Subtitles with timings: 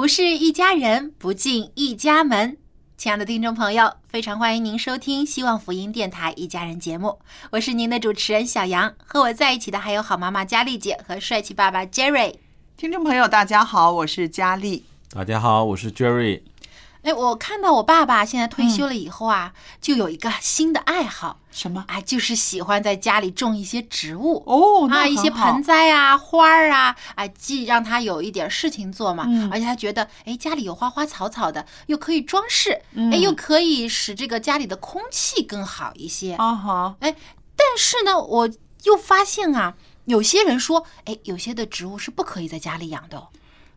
[0.00, 2.56] 不是一家人，不进一家门。
[2.96, 7.18] 亲爱的听众朋友，非常欢迎您收听希望福音电台一家人节目，
[7.50, 12.36] 我是您的主持人小杨，和我在一起的还有好妈妈佳丽姐和帅气爸爸 Jerry。
[12.78, 14.84] 听众朋友，大家好，我是佳丽。
[15.10, 16.40] 大家好，我是 Jerry。
[17.02, 21.84] 哎，我看到我爸爸现在退休了以后啊，就有一个新的爱好，什么？
[21.88, 36.34] 啊，就是喜欢在家里种一些植物哦，那啊，一些盆栽啊、花儿啊，啊，既让他有一点事情做嘛，嗯而且他觉得，哎，家里有花花草草的，又可以装饰，嗯哎，又可以使这个家里的空气更好一些。
[36.34, 37.16] 啊哈，哎，
[37.56, 38.50] 但是呢，我
[38.84, 39.74] 又发现啊，
[40.04, 43.28] 有些人说，哎，有些的植物是不可以在家里养的哦。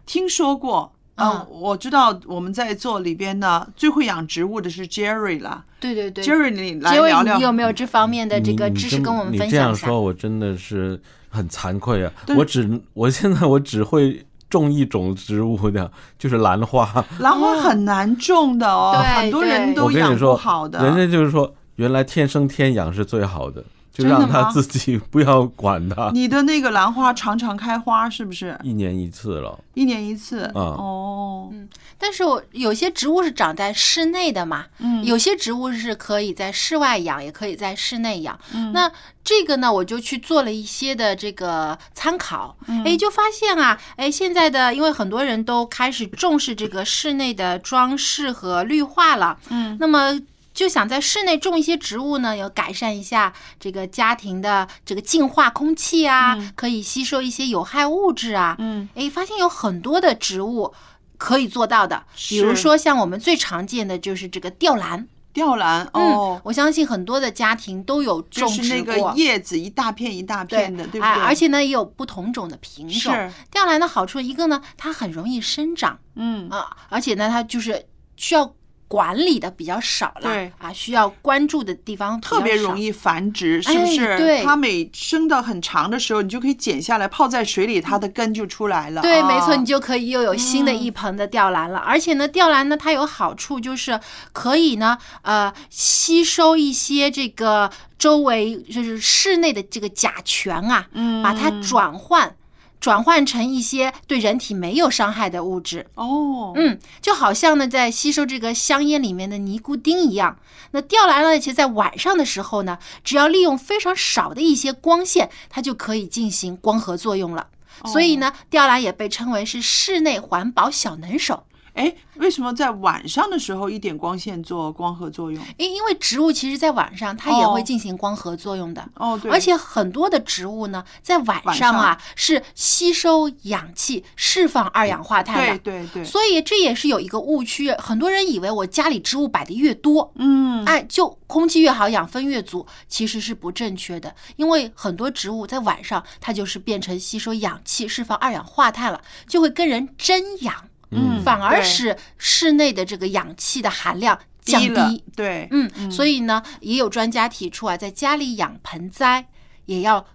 [0.06, 0.94] 听说过。
[1.16, 5.64] 嗯、啊我知道我们在座里边呢，最会养植物的是 Jerry 啦。
[5.80, 7.38] 对对对 Jerry，你来 Jerry，聊聊。
[7.38, 9.58] 你有没有这方面的这个知识跟我们分享一下？
[9.58, 12.12] 这样说，我真的是很惭愧啊！
[12.38, 16.88] 我只我现在我只会种一种植物的，就是兰花。
[17.20, 20.84] 兰花很难种的哦，对很多人都养不我跟你说好，的。
[20.84, 26.10] 人家就是说，原来天生天养是最好的，就让他自己不要管它。
[26.16, 28.58] 你的那个兰花常常开花，是不是？
[28.64, 30.50] 一年一次了，一年一次。
[30.56, 38.38] 嗯哦，嗯但是我有些植物是长在室内的嘛，嗯有些植物是可以在室外养，也可以在室内养。
[38.54, 38.92] 嗯那
[39.24, 50.20] 这个呢，我就去做了一些的这个参考，嗯哎，就发现啊，哎，现在的因为很多人都开始重视这个室内的装饰和绿化了，嗯，那么。
[50.54, 58.56] 就想在室内种一些植物呢，要改善一下这个家庭的这个净化空气啊，可以吸收一些有害物质啊。
[58.60, 60.74] 嗯，哎，发现有很多的植物
[61.18, 65.08] 可以做到的，比如说像我们最常见的就是这个吊兰。
[65.34, 69.10] 吊兰嗯哦，，我相信很多的家庭都有种就是那植过。
[69.10, 71.24] 个叶子一大片一大片的，对不哎对？
[71.24, 73.12] 而且呢，也有不同种的品种。
[73.50, 77.84] 吊兰的好处，一个呢，它很容易生长嗯，啊，而且呢，它就是
[78.16, 78.54] 需要
[78.94, 84.18] 管理的比较少了，对啊，需要关注的地方特别容易繁殖，是不哎是？
[84.20, 89.02] 对它每生到很长的时候，你就可以剪下来泡在水里，它的根就出来了。
[89.02, 91.80] 对，没错，啊你就可以又有新的一盆的吊兰了。
[91.80, 94.00] 而且呢，吊兰呢，它有好处，就是
[94.32, 102.36] 可以呢，呃，吸收一些这个周围就是室内的这个甲醛啊，嗯把它转换。
[102.84, 110.38] 转换成一些对人体没有伤害的物质，哦，嗯，就好像呢在吸收这个香烟里面的尼古丁一样。
[110.72, 117.48] 那吊兰呢，其实在晚上的时候呢，只要利用非常少的一些光线，它就可以进行光合作用了。
[117.86, 121.46] 所以呢，吊兰也被称为是室内环保小能手。
[121.74, 125.44] 哎，为什么在晚上的时候一点光线做光合作用？
[125.58, 128.88] 因因为植物其实在晚上它也会进行光合作用的。
[128.96, 135.58] 哦，对，而且很多的植物呢，在晚上啊是吸收氧气、释放二氧化碳的。
[135.60, 144.14] 对对对，所以这也是有一个误区，很多人以为我家里植物摆的越多，嗯，哎，就空气越好，养分越足，其实是不正确的。
[144.36, 150.54] 因为很多植物在晚上，它就是变成吸收氧气、释放二氧化碳了，就会跟人争氧，
[150.96, 155.04] 嗯反而使室内的这个氧气的含量降低低。
[155.16, 159.28] 对，嗯，所以呢，也有专家提出啊，在家里养盆栽
[159.66, 160.06] 也要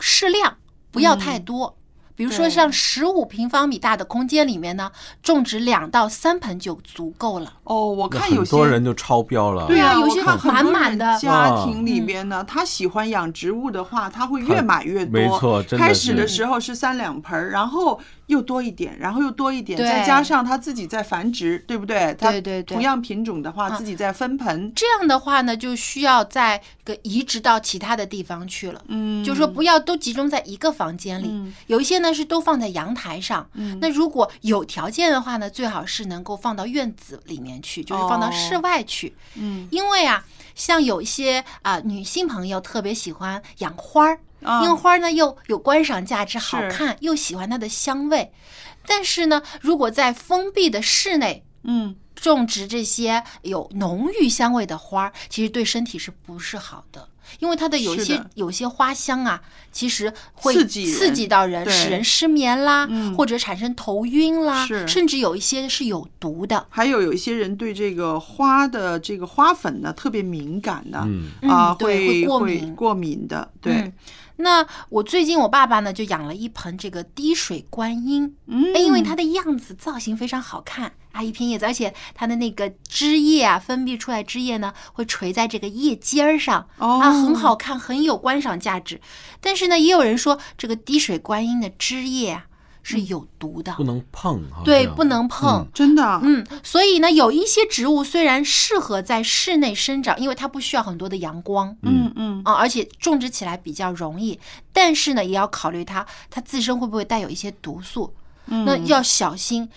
[0.00, 0.58] 适量，
[0.90, 1.78] 不要太多。
[2.18, 4.90] 比如说像十五平方米大的空间里面呢，
[5.22, 7.52] 种植两到三盆就足够了。
[7.62, 9.68] 哦，我看有些很多人就超标了。
[9.68, 15.12] 对啊，有些满满的家庭里边呢，他喜欢养植物的话，他会越买越多。
[15.12, 22.12] 没错真的开始的时候是三两盆儿，然后又多一点，然后又多一点，再加上他自己在繁殖，对不对？
[22.18, 24.72] 他对对对同样品种的话，自己在分盆。
[24.74, 28.82] 这样的话呢，就需要再个移植到其他的地方去了。
[28.88, 33.46] 嗯，就是说不要都集中在一个房间里，嗯有一些呢是都放在阳台上。
[33.52, 39.14] 嗯那如果有条件的话呢，最好是能够放到院子里面去，就是放到室外去。
[39.34, 40.24] 嗯因为啊，
[40.54, 48.32] 像有一些啊、女性朋友特别喜欢养花儿，啊因为花儿呢又有观赏价值，好看，又喜欢它的香味。
[48.86, 57.08] 但是呢，如果在封闭的室内，嗯种植这些有浓郁香味的花儿，其实对身体是不是好的？
[57.40, 58.30] 因为它的有一些的。
[58.34, 59.40] 有些花香啊，
[59.70, 63.14] 其实会刺激刺激到人，使人失眠啦，嗯。
[63.14, 66.66] 或者产生头晕啦，甚至有一些是有毒的。
[66.70, 71.50] 还有有一些人对这个花的这个花粉呢特别敏感的，嗯。
[71.50, 73.74] 啊，嗯对会过会敏过敏的，对。
[73.74, 73.92] 嗯，
[74.36, 78.72] 那我最近我爸爸呢就养了一盆这个滴水观音，嗯。
[78.74, 89.00] 哎，因为它的样子造型非常好看啊，一片叶子，而且它的那个枝叶啊，分泌出来枝叶呢会垂在这个叶尖儿上、哦啊，很好看，很有观赏价值。
[89.40, 92.44] 但是呢，也有人说这个滴水观音的枝叶啊
[92.84, 95.66] 是有毒的，不能碰，哈对，不能碰。
[95.74, 104.38] 真的啊，嗯，所以呢，有一些植物虽然适合在室内生长，因为它不需要很多的阳光，嗯嗯啊，而且种植起来比较容易，
[104.72, 108.14] 但是呢，也要考虑它它自身会不会带有一些毒素，
[108.46, 109.68] 嗯那要小心。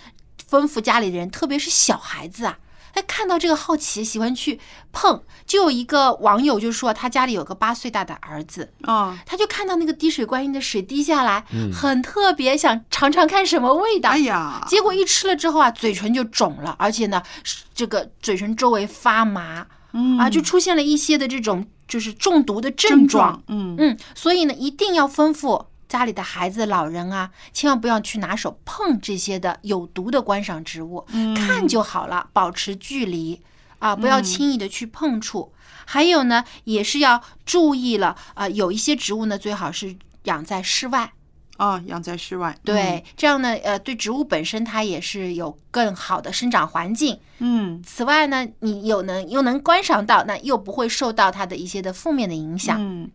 [0.51, 2.57] 吩咐家里的人，特别是小孩子啊，
[2.93, 4.59] 他看到这个好奇，喜欢去
[4.91, 5.23] 碰。
[5.45, 14.09] 就有一个网友就说，他家里有个八岁大的儿子，啊，他就看到那个滴水观音的水滴下来，很特别，想尝尝看什么味道。
[14.09, 17.23] 哎呀，结果一吃了之后啊，嘴唇就肿了，而且呢，
[17.73, 23.43] 这个嘴唇周围发麻，嗯啊，就出现了一些的这种就是中毒的症症状。
[23.47, 33.41] 嗯嗯，所以呢，一定要吩咐家里的孩子、老人啊，千万不要去拿手碰这些的有毒的观赏植物，嗯看就好了，保持距离
[33.79, 35.51] 啊，不要轻易的去碰触。
[35.85, 41.11] 还有呢，也是要注意了啊、有一些植物呢，最好是养在室外。
[41.57, 47.19] 啊，养在室外，对，这样呢，呃，对植物本身它也是有更好的生长环境。
[47.37, 52.77] 嗯，此外呢，你有能又能观赏到，那又不会受到它的一些的负面的影响。
[52.81, 53.11] 嗯，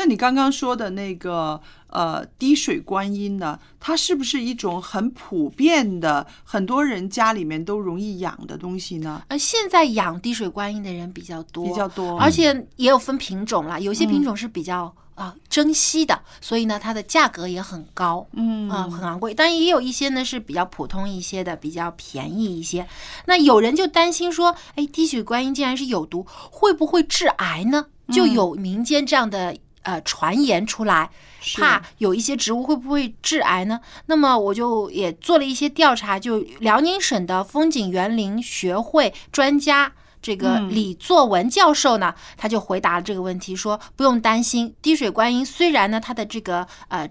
[0.00, 9.22] 那你刚刚说的那个呃滴水观音呢，它是不是一种很普遍的，很多人家里面都容易养的东西呢？
[9.28, 18.26] 呃，现在养滴水观音的人比较多，比较多，而且也有分品种啦，有些品种是比较啊、珍稀的，所以呢，它的价格也很高。
[18.32, 22.88] 嗯啊、很昂贵，但也有一些呢是比较普通一些的，比较便宜一些。
[23.26, 27.84] 那有人就担心说，哎，滴水观音既然是有毒，会不会致癌呢？
[28.10, 29.56] 就有民间这样的
[29.90, 31.10] 呃传言出来，
[31.56, 33.80] 怕有一些植物会不会致癌呢？
[34.06, 39.92] 那么我就也做了一些调查，就辽宁省的风景园林学会专家。
[40.22, 47.08] 这个嗯李作文教授呢，他就回答了这个问题，说不用担心，滴水观音虽然呢它的这个呃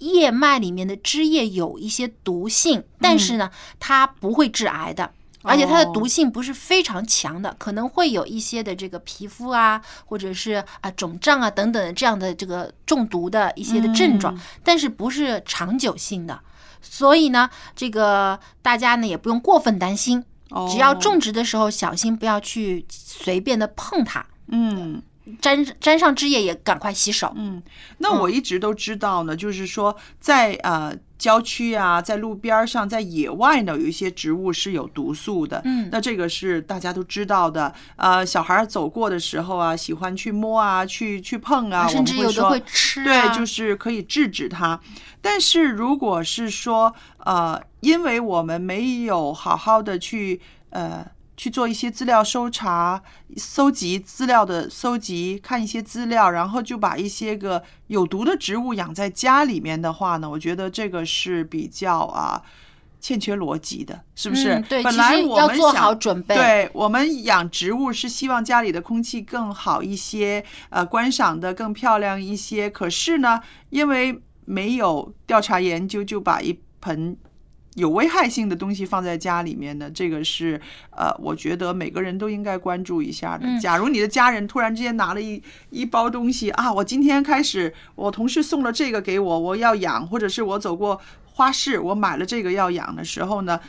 [0.00, 5.12] 叶脉里面的汁液有一些毒性，但是呢它不会致癌的。
[5.42, 16.40] 而且它的毒性不是非常强的，可能会有一些的这个皮肤啊，或者是啊肿胀啊等等这样的这个中毒的一些的症状，但是不是长久性的。
[16.82, 20.24] 所以呢，这个大家呢也不用过分担心，
[20.70, 25.02] 只要哦种植的时候小心，不要去随便的碰它，嗯。
[25.40, 27.32] 沾沾上汁液也赶快洗手。
[27.36, 27.62] 嗯，
[27.98, 35.60] 那我一直都知道呢，就是说在呃郊区啊，在路边上，在野外呢，有一些植物是有毒素的。
[35.64, 37.72] 嗯那这个是大家都知道的。
[37.96, 44.80] 呃，小孩走过的时候啊，喜欢去摸啊，去去碰啊，甚至有的说会吃、啊，对，就是可以制止它。
[45.20, 51.06] 但是如果是说，呃，因为我们没有好好的去呃
[51.40, 53.02] 去做一些资料搜查、
[53.38, 62.42] 搜集资料的搜集，看一些资料，然后就把一些个有毒的植物养在家里面的话呢，我觉得这个是比较啊。
[63.02, 64.50] 欠缺逻辑的，是不是？
[64.56, 72.68] 嗯对本来我们要做想好准备对我们养植物是希望家里的空气更好一些，呃，观赏的更漂亮一些。
[72.68, 77.16] 可是呢，因为没有调查研究，就把一盆
[77.74, 80.60] 有危害性的东西放在家里面呢，这个是
[80.90, 83.46] 呃，我觉得每个人都应该关注一下的。
[83.46, 93.60] 嗯假如你的家人突然之间拿了一一包东西啊，我今天开始，我同事送了这个给我，我要养，或者是我走过花市，我买了这个要养的时候呢。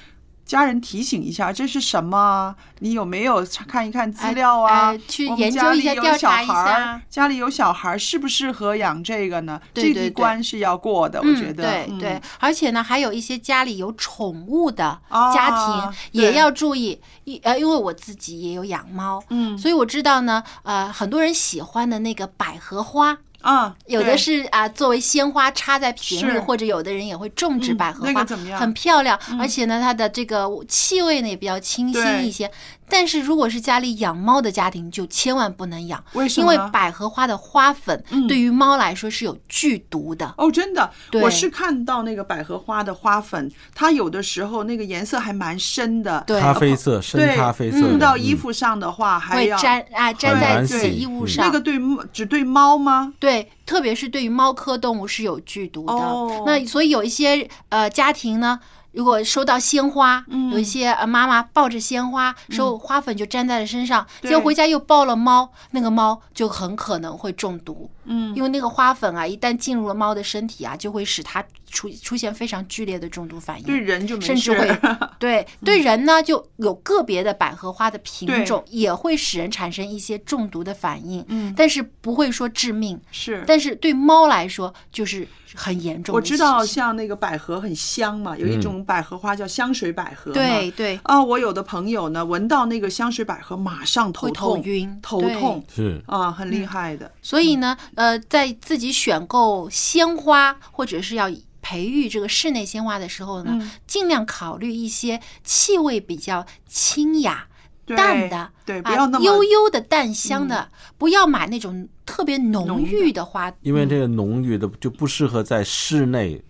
[0.45, 2.55] 家人提醒一下，这是什么啊？
[2.79, 4.89] 你有没有看一看资料啊？
[4.91, 9.59] 哎哎去研究一下家里有调查一小孩儿下家里有小孩儿，适不适合养这个呢？
[9.73, 11.63] 这一关是要过的，我嗯觉得。
[11.63, 23.17] 嗯对对，而且呢，还有一些家里有宠物的啊家庭也要注意，一呃，因为我自己也有养猫，嗯所以我知道呢，呃，很多人喜欢的那个百合花。
[23.41, 28.25] 啊，有的是啊，作为鲜花插在瓶里，或者有的人也会种植嗯百合花，
[28.57, 29.39] 很漂亮，嗯。
[29.39, 32.49] 而且呢，它的这个气味呢也比较清新一些。
[32.91, 38.27] 但是如果是家里养猫的家庭，就千万不能养，为什么因为百合花的花粉嗯。
[38.27, 40.33] 对于猫来说是有剧毒的。
[40.37, 41.21] 哦，真的，对。
[41.21, 46.39] 我是看到那个百合花的花粉，它有的时候那个颜色还蛮深的，对。
[46.41, 48.21] 咖啡色、深对，咖啡色的用到嗯。
[48.21, 51.45] 衣服上的话还会要粘啊，粘在自己衣物上。
[51.45, 53.13] 那个对猫只对猫吗？
[53.19, 55.93] 对，特别是对于猫科动物是有剧毒的。
[55.93, 56.43] 哦。
[56.45, 58.59] 那所以有一些呃家庭呢，
[58.91, 60.51] 如果收到鲜花，嗯。
[60.51, 64.29] 有一些呃妈妈抱着鲜花，收花粉就粘在了身上，对。
[64.29, 67.89] 结果回家又抱了猫，那个猫就很可能会中毒。
[68.05, 73.65] 嗯，因为那个花粉啊，一旦进入了猫的身体啊，就会使它出出现非常剧烈的中毒反应。
[73.65, 74.69] 对人就没甚至会
[75.17, 82.99] 对对人呢，就有个别的百合花的品种也会使人产生一些中毒的反应，嗯但是不会说致命。
[83.11, 83.43] 是。
[83.47, 90.33] 但是对猫来说，就是很严重我知道，像那个百合很香嘛，有一种百合花叫香水百合嘛。
[90.33, 97.11] 对对啊，我有的朋友呢，闻到那个香水百合，马上头痛、晕头痛是啊，很厉害的。
[97.21, 101.29] 所以呢，呃，在自己选购鲜花或者是要
[101.61, 107.47] 培育这个室内鲜花的时候呢，嗯尽量考虑一些气味比较清雅。
[107.83, 113.51] 淡的，对啊不要那么嗯悠悠的淡香的，不要买那种特别浓浓郁的花。
[113.61, 116.41] 因为这个浓郁的就不适合在室内呃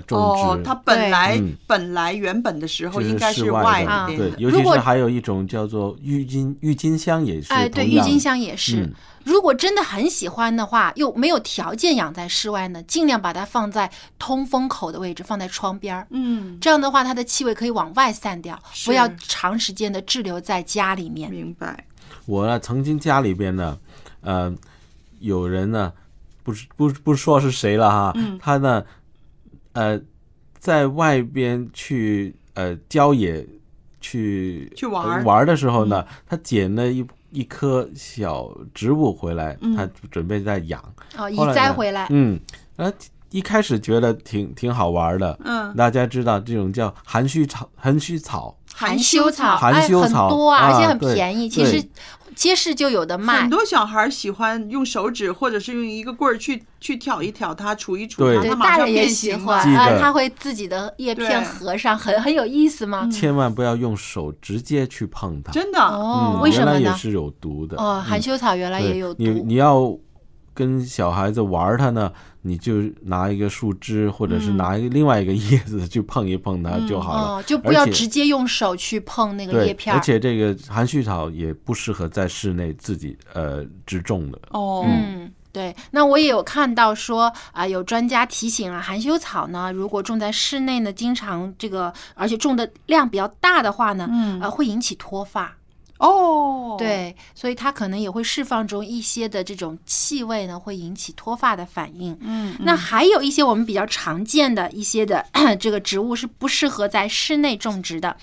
[0.00, 0.42] 种植。
[0.42, 8.82] 哦，它本来嗯本来原本的时候应该是室外的，对尤其是还有一种叫做郁金郁金香，也是哎，对，郁金香也是。
[8.82, 8.92] 嗯
[9.24, 16.04] 如果真的很喜欢的话，又没有条件养在室外呢，尽量把它放在通风口的位置，放在窗边儿。
[16.10, 21.30] 嗯，这样的话，它的气味可以往外散掉，不要长时间的滞留在家里面。
[21.30, 21.84] 明白。
[22.26, 23.78] 我呢，曾经家里边呢，
[24.22, 24.52] 呃，
[25.20, 25.92] 有人呢，
[26.42, 28.84] 不是不不说是谁了哈，嗯他呢，
[29.72, 30.00] 呃，
[30.58, 33.46] 在外边去呃郊野
[34.00, 39.74] 去去玩玩的时候呢，他捡了一一棵小植物回来，嗯。
[39.74, 40.82] 他准备在养，
[41.16, 42.38] 哦，移栽回来，嗯，
[42.76, 42.92] 呃，
[43.30, 51.82] 一开始觉得挺挺好玩的，嗯，大家知道这种叫含蓄草，含蓄草，含羞草，含哎，很羞草多啊，而且很便宜，其实
[52.34, 53.50] 街市就有的卖很。
[53.50, 59.80] 多小孩喜欢用手指或者是用一个棍儿去去挑一挑它，杵一杵对它，它马上大人也变形喜欢了。
[59.80, 63.08] 啊，它会自己的叶片合上，很很有意思吗？
[63.12, 65.52] 千万不要用手直接去碰它。
[65.52, 66.80] 真的，哦，嗯，为什么呢？
[66.80, 67.76] 原来也是有毒的。
[67.76, 69.22] 哦，含嗯羞草原来也有毒。
[69.22, 69.96] 你你要
[70.54, 77.22] 跟小孩子玩它呢，你就拿一个树枝或者是嗯拿一个另外一个叶子去碰一碰它就好了。
[77.36, 80.02] 哦，就不要直接用手去碰那个叶，片儿而。
[80.02, 84.38] 且这个含蓄草也不适合在室内自己呃植种的。
[84.50, 85.74] 哦，嗯，对。
[85.92, 95.56] 那我也有看到说啊、有专家提醒啊，含羞草呢，如果种在室内呢，经常这个，而且种的量比较大的话呢，嗯呃，会引起脱发。
[96.02, 102.18] 哦，，对，所以它可能也会释放出一些的这种气味呢，会引起脱发的反应。
[102.20, 105.24] 嗯，那还有一些我们比较常见的一些的
[105.60, 108.16] 这个植物是不适合在室内种植的，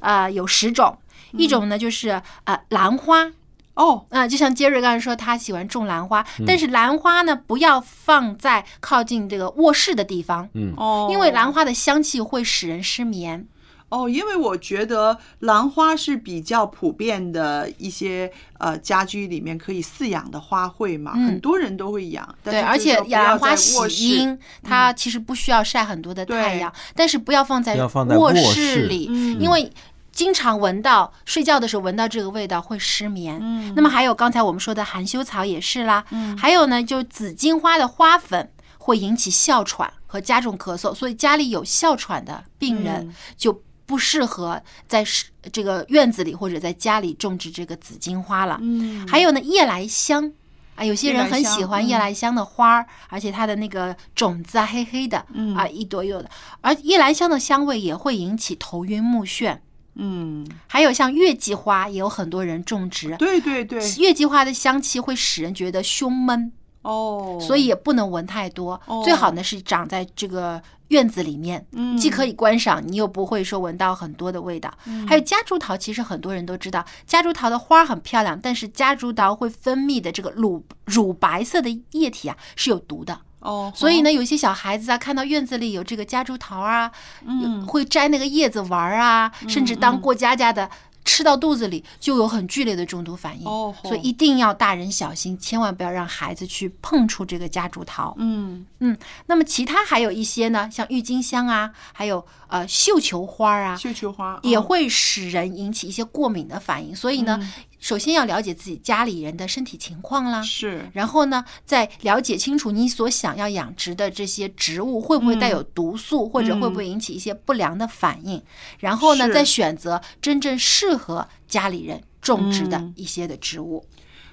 [0.00, 0.98] 呃，有十种。
[1.32, 3.30] 一种呢就是呃兰花，
[3.74, 6.44] 哦，啊、就像杰瑞刚才说，他喜欢种兰花，嗯。
[6.44, 13.46] 但是兰花呢不要放在靠近这个卧室的地方，嗯，哦，因为兰花的香气会使人失眠。
[13.90, 22.26] 哦，因为我觉得兰花是比较普遍的一些呃家居里面可以饲养的花卉嘛，嗯很多人都会养。
[22.42, 29.70] 但对，而且兰花喜阴，它其实不需要晒很多的太阳，但是不要放在卧卧室里，嗯因为。
[30.12, 33.38] 经常闻到睡觉的时候闻到这个味道会失眠。
[33.40, 36.04] 嗯那么还有刚才我们说的含羞草也是啦。
[36.10, 48.56] 嗯还有呢，就紫荆花的花粉会引起哮喘和加重咳嗽，所以家里有哮喘的病人嗯就不适合在室这个院子里或者在家里种植这个紫荆花了。
[48.62, 50.32] 嗯，还有呢，夜来香。
[50.76, 56.30] 啊，有些人很喜欢夜来香的花儿，而且它的那个种子啊黑黑的，嗯啊一朵一朵的，
[56.60, 59.58] 而夜来香的香味也会引起头晕目眩。
[59.96, 63.16] 嗯，还有像月季花，也有很多人种植。
[63.16, 66.50] 对对对，月季花的香气会使人觉得胸闷，
[66.82, 68.80] 哦，所以也不能闻太多。
[68.86, 74.72] 哦最好呢是长在这个院子里面，嗯既可以观赏，你又不会说闻到很多的味道。
[74.86, 83.20] 嗯还有夹竹桃，其实很多人都知道，夹竹桃的花很漂亮，但是夹竹桃会分泌的这个乳乳白色的液体啊是有毒的。
[83.40, 86.90] 哦，所以呢，有些小孩子啊，看到院子里有这个夹竹桃啊，
[87.26, 90.70] 嗯会摘那个叶子玩儿啊，甚至当过家家的。
[91.04, 98.14] 吃到肚子里就有很剧烈的中毒反应，哦所以一定要大人小心，千万不要让孩子去碰触这个夹竹桃。
[98.18, 98.66] 嗯。
[98.82, 106.96] 嗯，那么其他还有一些呢，像郁金香啊，还有呃绣球花啊，绣球花也哦会使人引起一些过敏的反应。
[106.96, 110.88] 所以呢，嗯首先要了解自己家里人的身体情况啦，是。
[110.92, 118.40] 然后呢，再了解清楚你所想要养殖的这些植物会不会带有毒素，或者会不会引起一些不良的反应，
[118.78, 122.92] 然后呢，再选择真正适合家里人种植的嗯。
[122.96, 123.84] 一些的植物。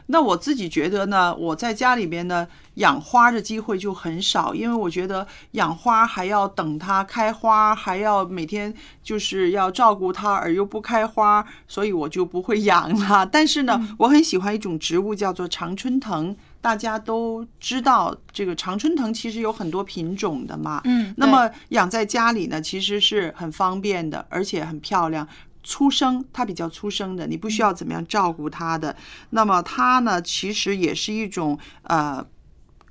[0.07, 8.73] 那我自己觉得呢，我在家里边呢养花的机会就很少，因为我觉得养花还要等它开花，还要每天
[9.03, 13.25] 就是要照顾它，而又不开花，所以我就不会养了。
[13.25, 20.81] 但是呢，嗯我很喜欢一种植物叫做常春藤，大家都知道这个常春藤其实有很多品种的嘛。
[20.85, 25.27] 嗯那么养在家里呢，其实是很方便的，而且很漂亮。
[25.67, 28.95] 粗生，它比较粗生的，你不需要怎么样照顾它的。
[29.31, 32.25] 那么它呢，其实也是一种呃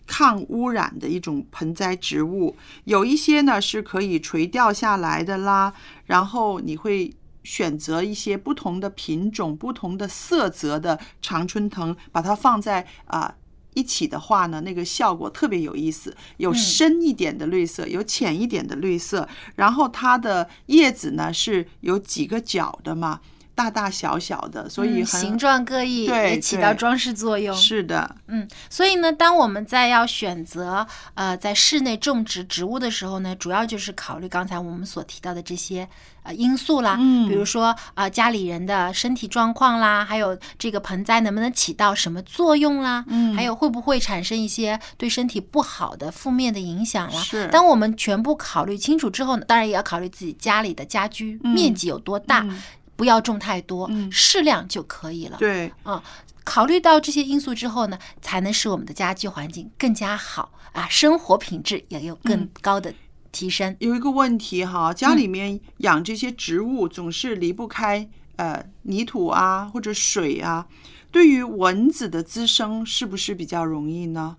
[0.07, 2.55] 抗污染的一种盆栽植物。
[2.85, 5.73] 有一些呢是可以垂钓下来的啦，
[6.05, 7.15] 然后你会。
[7.47, 13.33] 选择一些不同的品种、不同的色泽的常春藤，把它放在啊、
[13.77, 23.21] 一起的话呢，那个效果特别有意思，有深一点的绿色，有浅一点的绿色，然后它的叶子呢是有几个角的嘛，
[23.57, 27.57] 大大小小的，所以形状各异，也起到装饰作用。
[27.57, 35.89] 是的，嗯，所以呢，当我们在要选择呃在室内种植植物的时候呢，主要就是考虑刚才我们所提到的这些
[36.23, 37.27] 呃因素啦，嗯。
[37.27, 43.35] 比如说呃家里人的身体状况啦，还有这个盆栽能不能起到什么作用啦，嗯。
[43.35, 47.21] 还有会不会产生一些对身体不好的负面的影响啦。
[47.23, 47.47] 是。
[47.49, 51.55] 当我们全部考虑清楚之后呢，当然也要考虑自己家里的家居嗯。
[51.55, 52.61] 面积有多大，嗯
[52.97, 55.37] 不要种太多，嗯适量就可以了。
[55.39, 56.03] 对，啊、
[56.43, 62.93] 考虑到这些因素之后呢，才能使我们的家居环境更加好啊，生活品质也有更嗯高的
[63.31, 63.77] 提升。
[63.81, 70.67] 有一个问题哈，家里面养这些植物总是离不开呃泥土啊或者水啊，
[71.11, 74.37] 对于蚊子的滋生是不是比较容易呢？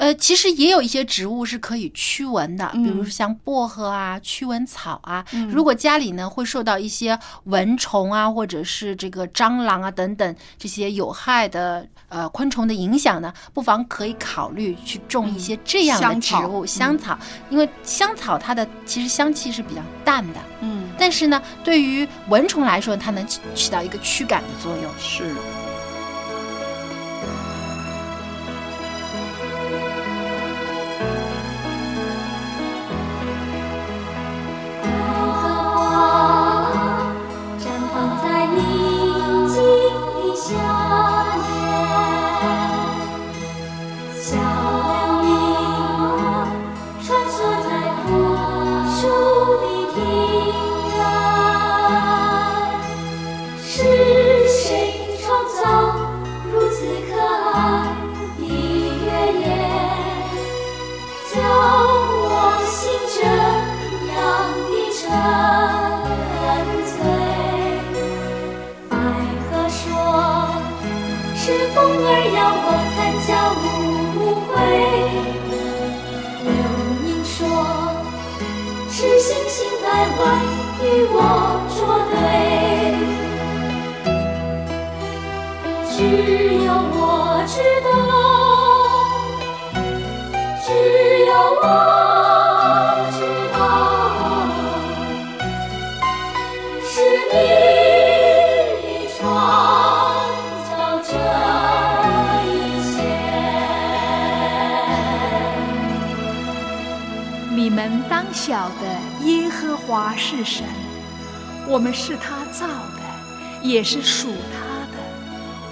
[0.00, 5.22] 呃，其实也有一些植物是可以驱蚊的，比如嗯说像薄荷啊、驱蚊草啊。
[5.50, 17.18] 如果家里呢会受到一些蚊虫啊，或者是这个蟑螂啊等等这些有害的呃昆虫的影响呢，不妨可以考虑去种一些这样的植物，香草，
[17.50, 20.40] 因为香草它的其实香气是比较淡的。
[20.62, 24.90] 嗯，但是呢，对于蚊虫来说，它能起起到一个驱赶的作用。
[24.98, 25.34] 是。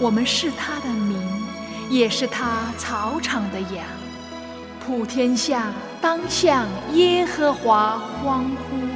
[0.08, 1.20] 我们是他的名，
[1.90, 3.84] 也是他草场的羊。
[4.80, 8.87] 普天下当向耶和华欢呼。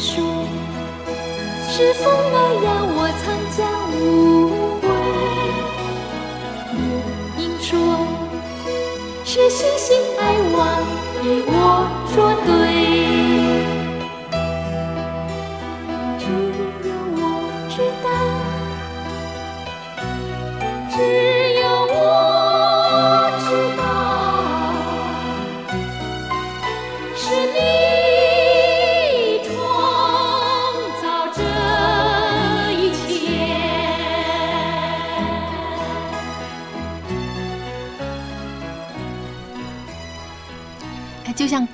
[0.00, 0.22] 树
[1.68, 3.58] 是风儿要我参加
[3.98, 3.98] 舞
[4.80, 4.86] 会，
[6.78, 6.80] 夜
[7.36, 7.66] 莺说
[9.24, 9.86] 是星星
[10.20, 10.22] 爱
[10.54, 10.56] 望
[11.24, 11.52] 与我
[12.14, 12.16] 作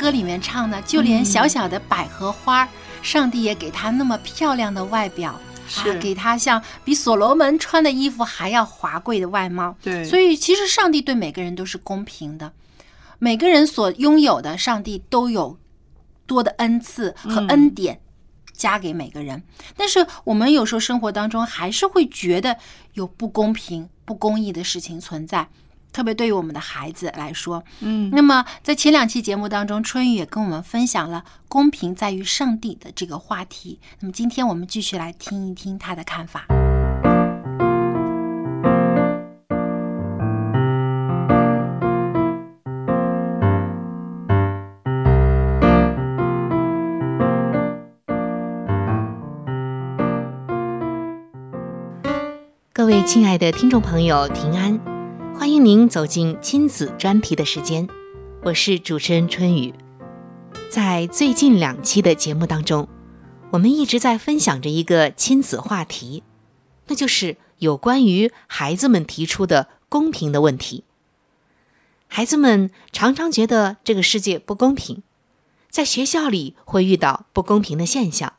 [0.05, 2.69] 歌里面唱的，就连小小的百合花，
[3.01, 5.41] 上帝也给他那么漂亮的外表。
[5.79, 9.75] 啊，给他像比所罗门穿的衣服还要华贵的外貌。
[9.83, 12.53] 对，所以其实上帝对每个人都是公平的，
[13.19, 15.59] 每个人所拥有的，上帝都有
[16.27, 17.99] 多的恩赐和恩典
[18.53, 19.43] 加给每个人。
[19.75, 22.59] 但是我们有时候生活当中还是会觉得
[22.93, 25.49] 有不公平、不公义的事情存在。
[25.95, 33.79] 特别对于我们的孩子来说，嗯，那么在前两期节目当中，春雨也跟我们分享了“公平在于上帝”的这个话题。
[34.01, 36.47] 那么今天我们继续来听一听他的看法。
[52.73, 54.94] 各位亲爱的听众朋友，平安！
[55.37, 57.89] 欢迎您走进亲子专题的时间，
[58.45, 59.75] 我是主持人春雨。
[60.71, 62.89] 在最近两期的节目当中，
[63.51, 66.23] 我们一直在分享着一个亲子话题，
[66.87, 70.85] 那就是有关于孩子们提出的公平的问题。
[72.07, 75.03] 孩子们常常觉得这个世界不公平，
[75.69, 78.35] 在学校里会遇到不公平的现象，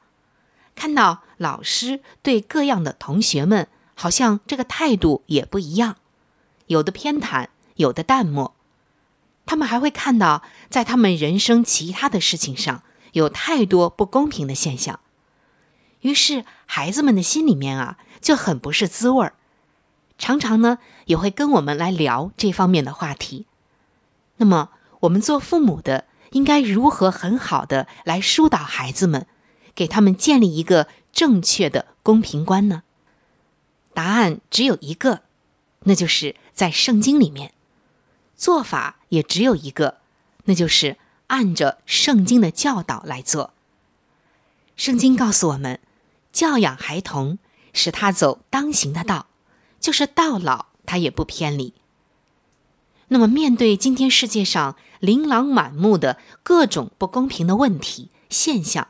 [0.76, 5.98] 看到老师对各样的同学们好像这个态度也不一样。
[6.68, 8.54] 有的偏袒，有的淡漠，
[9.46, 15.00] 他们还会看到，在他们人生其他的事情上，有太多不公平的现象。
[16.02, 19.34] 于是，孩子们的心里面啊，就很不是滋味儿，
[20.18, 23.46] 常常呢，也会跟我们来聊这方面的话题。
[24.38, 29.28] 那么，我们做父母的，应该如何很好的来疏导孩子们，
[29.76, 32.82] 给他们建立一个正确的公平观呢？
[33.94, 35.22] 答案只有一个。
[35.88, 37.54] 那就是在圣经里面，
[38.36, 40.00] 做法也只有一个，
[40.44, 43.54] 那就是按着圣经的教导来做。
[44.76, 45.80] 圣经告诉我们，
[46.34, 47.38] 教养孩童，
[47.72, 49.28] 使他走当行的道，
[49.80, 51.76] 就是到老他也不偏离。
[53.08, 58.88] 那么，面对今天世界上琳琅满目的各种不公平的问题现象，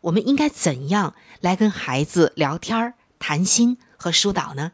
[0.00, 4.72] 我们应该怎样来跟孩子聊天、谈心和疏导呢？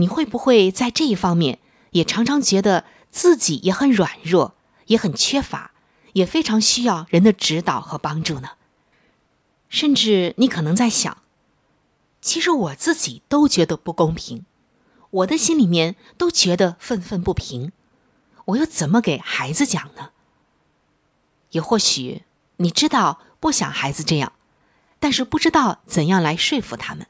[0.00, 1.58] 你会不会在这一方面
[1.90, 4.54] 也常常觉得自己也很软弱，
[4.86, 5.72] 也很缺乏，
[6.12, 8.50] 也非常需要人的指导和帮助呢？
[9.68, 11.18] 甚至你可能在想，
[12.20, 14.44] 其实我自己都觉得不公平，
[15.10, 17.72] 我的心里面都觉得愤愤不平，
[18.44, 20.10] 我又怎么给孩子讲呢？
[21.50, 22.22] 也或许
[22.56, 24.32] 你知道不想孩子这样，
[25.00, 27.08] 但是不知道怎样来说服他们。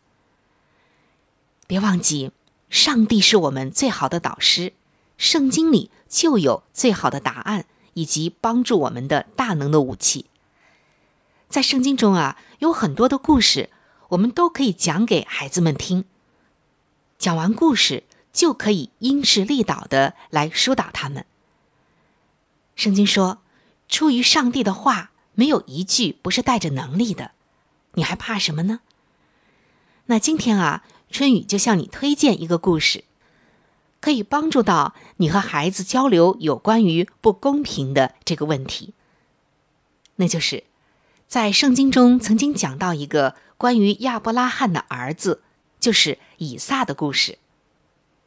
[1.67, 2.33] 别忘记。
[2.71, 4.75] 上帝是我们最好的导师，
[5.17, 10.27] 圣经里就有最好的答案以及帮助我们的大能的武器。
[11.49, 13.71] 在圣经中啊，有很多的故事，
[14.09, 16.05] 我们都可以讲给孩子们听。
[17.19, 18.05] 讲完故事，
[18.35, 21.25] 就可以因势利导的来疏导他们。
[22.77, 23.39] 圣经说，
[23.89, 27.31] 出于上帝的话，没有一句不是带着能力的。
[27.95, 28.81] 你还怕什么呢？
[30.05, 30.85] 那今天啊。
[31.11, 33.05] 春雨就向你推荐一个故事，
[34.01, 38.93] 可以帮助到你和孩子交流有关于不公平的这个问题。
[40.17, 40.65] 那就是
[41.27, 45.43] 在圣经中曾经讲到一个关于亚伯拉罕的儿子，
[45.81, 47.39] 就是以撒的故事，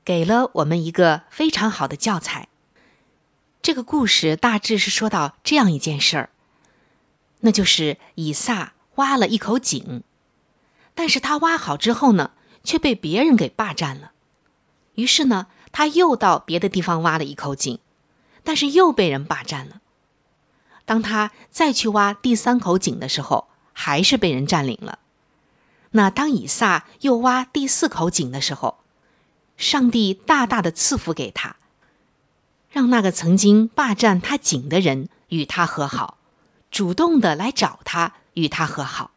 [0.06, 2.48] 给了我们一个非常好的教材。
[3.62, 6.30] 这个故事大致是说到这样一件事儿，
[7.40, 10.02] 那就是以撒挖了一口井，
[10.96, 12.32] 但是他挖好之后呢，
[12.64, 14.12] 却被别人给霸占了。
[14.94, 17.80] 于是呢，他又到别的地方挖了一口井，
[18.44, 19.82] 但是又被人霸占了。
[20.86, 25.00] 当他再去挖第三口井的时候，还是被人占领了。
[25.90, 28.78] 那当以撒又挖第四口井的时候，
[29.58, 31.56] 上帝大大的赐福给他，
[32.70, 36.18] 让那个曾经霸占他井的人与他和好，
[36.72, 39.12] 主动的来找他与他和好。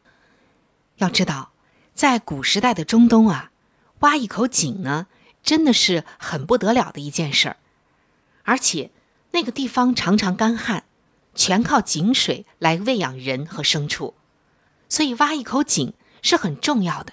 [0.96, 1.50] 要知道，
[1.94, 3.50] 在古时代的中东啊，
[4.00, 5.07] 挖一口井呢，
[5.42, 7.57] 真的是很不得了的一件事儿，
[8.42, 8.90] 而且
[9.30, 10.85] 那个地方常常干旱。
[11.37, 14.14] 全靠井水来喂养人和牲畜，
[14.88, 17.12] 所以挖一口井是很重要的。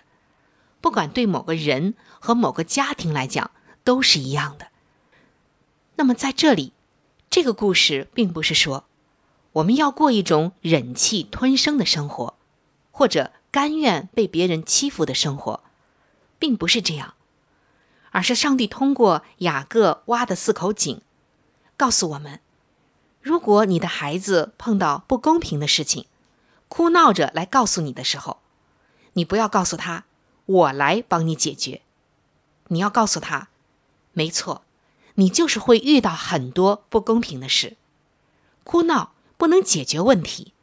[0.79, 3.49] 不管对某个人和某个家庭来讲
[3.83, 4.67] 都是一样的。
[5.95, 6.71] 那么在这里，
[7.31, 8.85] 这个故事并不是说
[9.53, 12.35] 我们要过一种忍气吞声的生活，
[12.91, 15.61] 或者甘愿被别人欺负的生活，
[16.39, 17.13] 并不是这样，
[18.09, 21.01] 而是上帝通过雅各挖的四口井，
[21.75, 22.39] 告诉我们。
[23.21, 26.07] 如果你的孩子碰到不公平的事情，
[26.69, 28.37] 哭闹着来告诉你的时候，
[29.13, 30.05] 你不要告诉他
[30.47, 31.81] “我来帮你解决”，
[32.69, 33.49] 你要告诉他
[34.13, 34.63] ：“没错，
[35.13, 37.75] 你就是会遇到很多不公平的事，
[38.63, 40.53] 哭闹不能解决问题。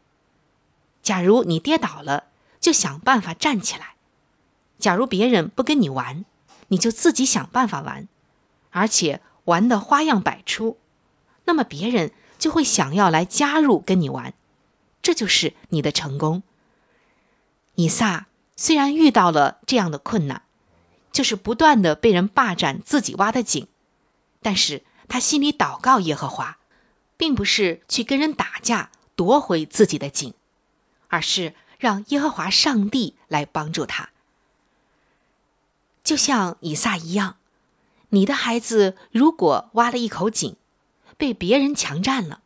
[1.03, 2.25] 假如你跌倒了，
[2.61, 3.95] 就想办法站起来；
[4.79, 6.25] 假如别人不跟你玩，
[6.69, 8.09] 你就自己想办法玩，
[8.71, 10.79] 而且玩的花样百出，
[11.45, 14.33] 那么别人。”就会想要来加入跟你玩，
[15.03, 16.45] 这就是你的成功。
[17.75, 20.43] 以撒虽然遇到了这样的困难，
[21.11, 23.67] 就是不断的被人霸占自己挖的井，
[24.41, 26.59] 但是他心里祷告耶和华，
[27.17, 30.33] 并不是去跟人打架夺回自己的井，
[31.09, 34.11] 而是让耶和华上帝来帮助他。
[36.05, 37.37] 就像以撒一样，
[38.09, 40.57] 你的孩子如果挖了一口井，
[41.17, 42.41] 被别人强占了，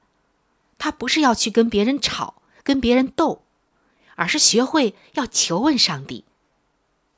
[0.79, 3.43] 他不是要去跟别人吵、跟别人斗，
[4.17, 6.25] 而是学会要求问上帝，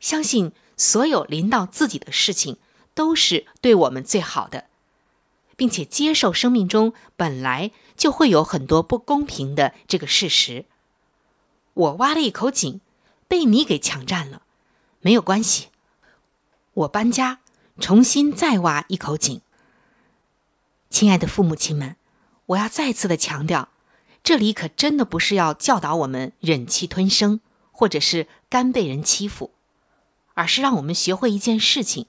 [0.01, 2.59] 相信所有临到自己的事情
[2.95, 4.67] 都是对我们最好的，
[5.57, 10.67] 并且接受生命中本来就会有很多不公平的这个事实。
[11.75, 12.81] 我挖了一口井，
[13.29, 14.43] 被你给抢占了，
[15.01, 15.67] 没有关系，
[16.73, 17.41] 我搬家，
[17.81, 19.41] 重新再挖一口井。
[20.89, 21.97] 亲爱的父母亲们，
[22.47, 23.69] 我要再次的强调，
[24.23, 27.41] 这里可真的不是要教导我们忍气吞声，
[27.73, 29.51] 或者是甘被人欺负，
[30.33, 32.07] 而是让我们学会一件事情，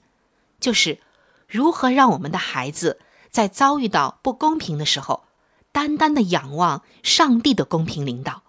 [0.60, 1.00] 就是
[1.48, 3.00] 如何让我们的孩子
[3.32, 5.24] 在遭遇到不公平的时候，
[5.72, 8.44] 单单的仰望上帝的公平领导，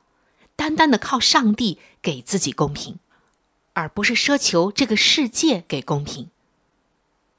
[0.57, 2.99] 单单的靠上帝给自己公平，
[3.73, 6.29] 而不是奢求这个世界给公平，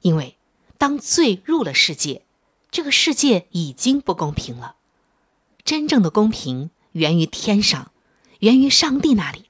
[0.00, 0.36] 因为
[0.78, 2.22] 当罪入了世界。
[2.70, 4.76] 这个世界已经不公平了，
[5.64, 7.90] 真正的公平源于天上，
[8.40, 9.46] 源于上帝那里。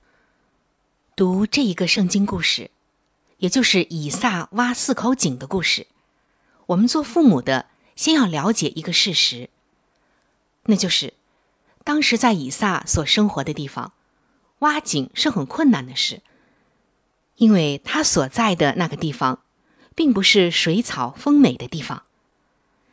[1.16, 2.70] 读这一个圣经故事，
[3.36, 5.88] 也就是以撒挖四口井的故事，
[6.66, 9.50] 我们做父母的先要了解一个事实，
[10.62, 11.12] 那就是
[11.88, 13.94] 当时在以撒所生活的地方，
[14.58, 16.20] 挖井是很困难的事，
[17.34, 19.40] 因为他所在的那个地方，
[19.94, 22.02] 并不是水草丰美的地方。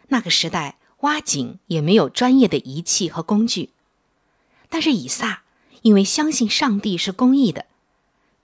[0.07, 3.69] 那个时代挖井也没有专业的仪器和工具，
[4.69, 5.41] 但是以撒
[5.81, 7.65] 因为相信上帝是公义的，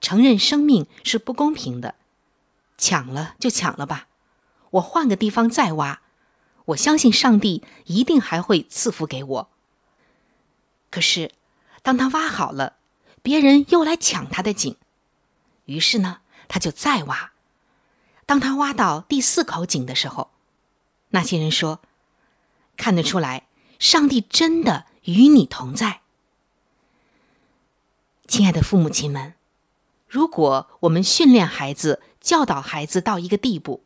[0.01, 1.95] 承认生命是不公平的，
[2.77, 4.05] 抢了就抢了吧，
[4.69, 6.01] 我换个地方再挖，
[6.65, 9.47] 我相信上帝一定还会赐福给我。
[10.91, 11.31] 可是
[11.81, 12.73] 当他挖好了，
[13.23, 14.75] 别人又来抢他的井，
[15.65, 17.31] 于是呢，他就再挖。
[18.27, 20.29] 当他挖到第四口井的时候，
[21.09, 21.81] 那些人说
[22.77, 23.47] ：“看得出来，
[23.79, 26.01] 上帝真的与你同在。”
[28.27, 29.33] 亲爱的父母亲们，
[30.07, 33.83] 如果我们训练孩子、教导孩子到一个地步，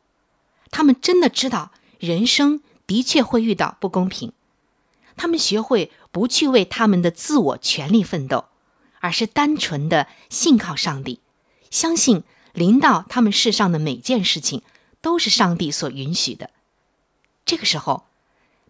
[0.69, 4.33] 他们真的知道人生的确会遇到不公平，
[5.17, 8.45] 他们学会不去为他们的自我权利奋斗，
[8.99, 11.19] 而是单纯的信靠上帝，
[11.71, 12.23] 相信
[12.53, 14.61] 临到他们世上的每件事情
[15.01, 16.49] 都是上帝所允许的。
[17.45, 18.05] 这个时候，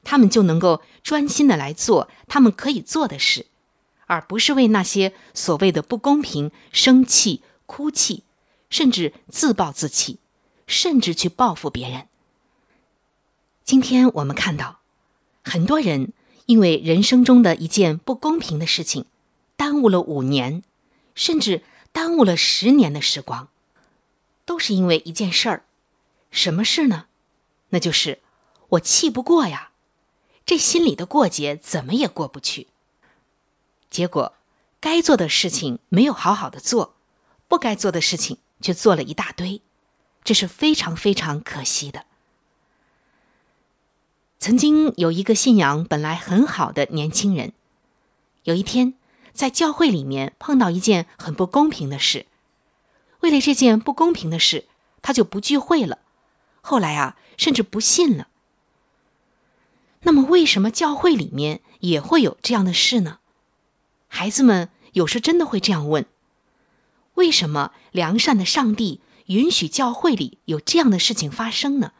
[0.04, 3.46] 他们就能够专心的来做他们可以做的事，
[4.06, 8.24] 而不是为那些所谓的不公平生气、哭泣，
[8.70, 10.20] 甚至自暴自弃，
[10.68, 12.08] 甚至去报复别人。
[13.64, 14.80] 今天我们看到，
[15.44, 16.14] 很多人
[16.46, 19.06] 因为人生中的一件不公平的事情，
[19.56, 20.64] 耽误了五年，
[21.16, 23.50] 甚至耽误了十年的时光，
[24.46, 25.66] 都是因为一件事儿。
[26.32, 27.06] 什么事呢？
[27.70, 28.20] 那就是
[28.70, 29.72] 我气不过呀，
[30.46, 32.68] 这心里的过节怎么也过不去。
[33.90, 34.34] 结果
[34.80, 36.94] 该做的事情没有好好的做，
[37.48, 39.62] 不该做的事情却做了一大堆，
[40.24, 42.06] 这是非常非常可惜的。
[44.38, 47.54] 曾经有一个信仰本来很好的年轻人，
[48.44, 48.94] 有一天
[49.34, 52.26] 在教会里面碰到一件很不公平的事，
[53.22, 54.66] 为了这件不公平的事，
[55.02, 56.00] 他就不聚会了。
[56.62, 58.28] 后来啊，甚至不信了。
[60.02, 63.18] 那么，为什么教会里面也会有这样的事呢？
[64.08, 66.06] 孩子们有时真的会这样问：
[67.16, 71.92] 为什么良善的上帝允许教会里有这样的事情发生呢？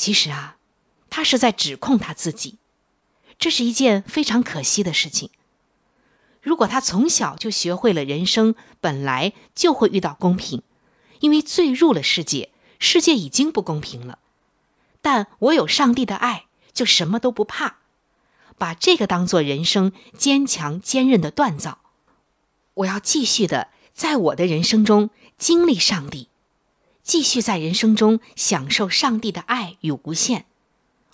[0.00, 0.56] 其实啊，
[1.10, 2.56] 他是在指控他自己，
[3.38, 5.28] 这是一件非常可惜的事情。
[6.40, 10.62] 如果他从小就学会了人生本来就会遇到公平，
[11.18, 12.48] 因为罪入了世界。
[12.78, 14.18] 世界已经不公平了，
[15.02, 17.76] 但我有上帝的爱，就什么都不怕。
[18.56, 21.76] 把这个当做人生坚强坚韧的锻造。
[22.72, 26.28] 我要继续的在我的人生中经历上帝，
[27.02, 30.44] 继续在人生中享受上帝的爱与无限，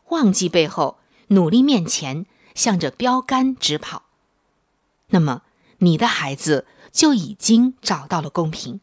[0.09, 4.03] 忘记背后，努力面前，向着标杆直跑。
[5.09, 5.43] 那么，
[5.79, 8.81] 你的孩子就已经找到了公平，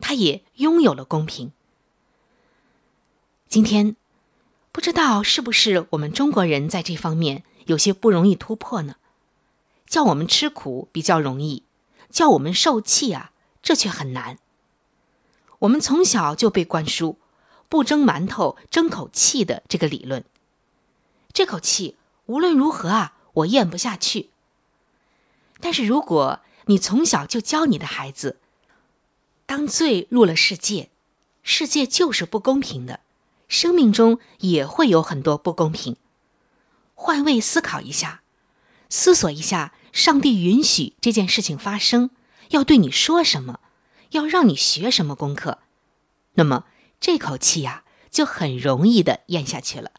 [0.00, 1.52] 他也拥有了公平。
[3.48, 3.96] 今天
[4.72, 8.96] 不知道是不是我们中国人在这方面有些不容易突破呢？
[9.86, 11.62] 叫我们吃苦比较容易，
[12.10, 13.30] 叫我们受气啊，
[13.62, 14.38] 这却很难。
[15.58, 17.18] 我们从小就被灌输
[17.68, 20.24] “不蒸馒头争口气”的这个理论，
[21.32, 24.30] 这口气无论如何啊，我咽不下去。
[25.60, 28.36] 但是如果你从小就教你的孩子，
[29.46, 30.90] 当罪入了世界，
[31.42, 33.00] 世界就是不公平的。
[33.48, 35.96] 生命中也会有很多不公平。
[36.94, 38.20] 换位思考一下，
[38.90, 42.10] 思索一下，上帝允许这件事情发生，
[42.48, 43.60] 要对你说什么，
[44.10, 45.58] 要让你学什么功课，
[46.34, 46.64] 那么
[47.00, 49.90] 这口气呀，就很容易的咽下去了。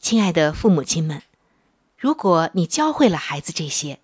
[0.00, 1.22] 亲爱的父母亲们，
[1.96, 4.00] 如果你教会了孩子这些，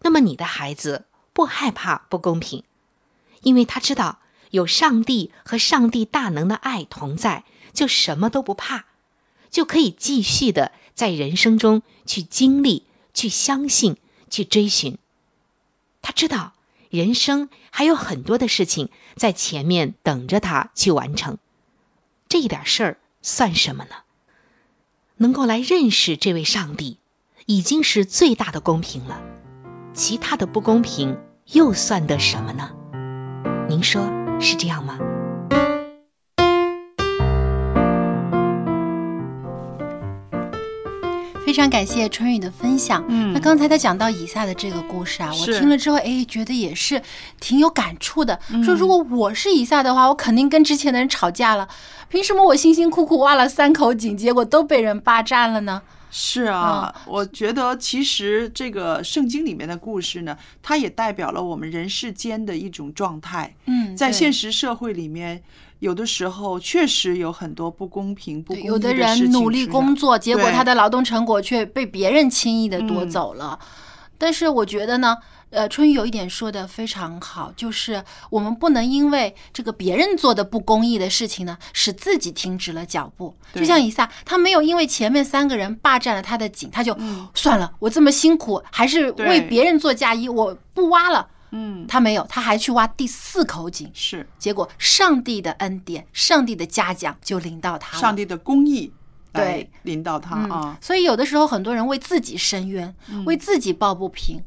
[0.00, 2.64] 那么你的孩子不害怕不公平，
[3.42, 4.18] 因为他知道。
[4.50, 8.86] 有上帝和上帝大能的爱同在，就什么都不怕，
[9.50, 13.98] 就可以继续的在人生中去经历、去相信、
[14.30, 14.96] 去追寻。
[16.00, 16.54] 他知道
[16.90, 21.38] 人生还有很多的事情在前面等着他去完成，
[22.28, 23.90] 这一点事儿算什么呢？
[25.16, 26.98] 能够来认识这位上帝，
[27.46, 29.20] 已经是最大的公平了。
[29.92, 32.70] 其他的不公平又算得什么呢？
[33.68, 34.02] 您说？
[34.40, 34.98] 是这样吗？
[41.58, 43.04] 常感谢春雨的分享。
[43.08, 47.02] 嗯，那刚才他讲到以下的这个故事啊，我听了之后，哎，觉得也是
[47.40, 48.38] 挺有感触的。
[48.64, 51.68] 说如果我是以下的话，我肯定跟之前的人吵架了。
[52.08, 55.82] 凭什么我辛辛苦苦挖了三口井，结果都被人霸占了呢？
[56.10, 63.54] 是啊，我觉得其实这个圣经里面的故事呢，它也代表了我们人世间的一种状态。
[63.66, 65.42] 嗯，在现实社会里面，
[65.80, 73.58] 有的时候确实有很多不公平、不公有的人努力工作，结果他的劳动成果却被别人轻易的夺走了。
[74.16, 75.16] 但是我觉得呢。
[75.50, 83.34] 呃，春雨有一点说的非常好，就是我们不能因为这个别人做的不公义的事情呢，使自己停止了脚步。
[83.54, 86.94] 就像以撒，他没有因为前面三个人霸占了他的井，他就
[87.32, 91.26] 算了，我这么辛苦，还是为别人做嫁衣，我不挖了。
[91.50, 93.90] 嗯，他没有，他还去挖第四口井。
[93.94, 98.92] 是，结果上帝的恩典、上帝的嘉奖就临到他了，上帝的公义
[99.32, 100.78] 对领到他啊。
[100.80, 104.42] 所以有的时候很多人为自己申冤，为自己抱不平。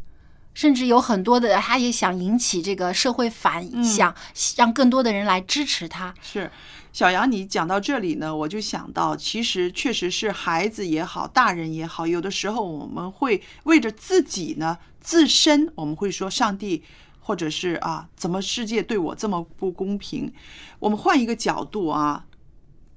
[0.54, 4.14] 甚至有很多的，他也想引起这个社会反响，
[4.58, 6.14] 让更多的人来支持他。
[6.22, 6.52] 是，
[6.94, 16.84] 小杨，你讲到这里呢，我就想到，其实确实是孩子也好，大人也好，有的时候我们会为着自己呢，自身，我们会说上帝，
[17.22, 20.34] 或者是啊，怎么世界对我这么不公平？
[20.80, 22.26] 我们换一个角度啊，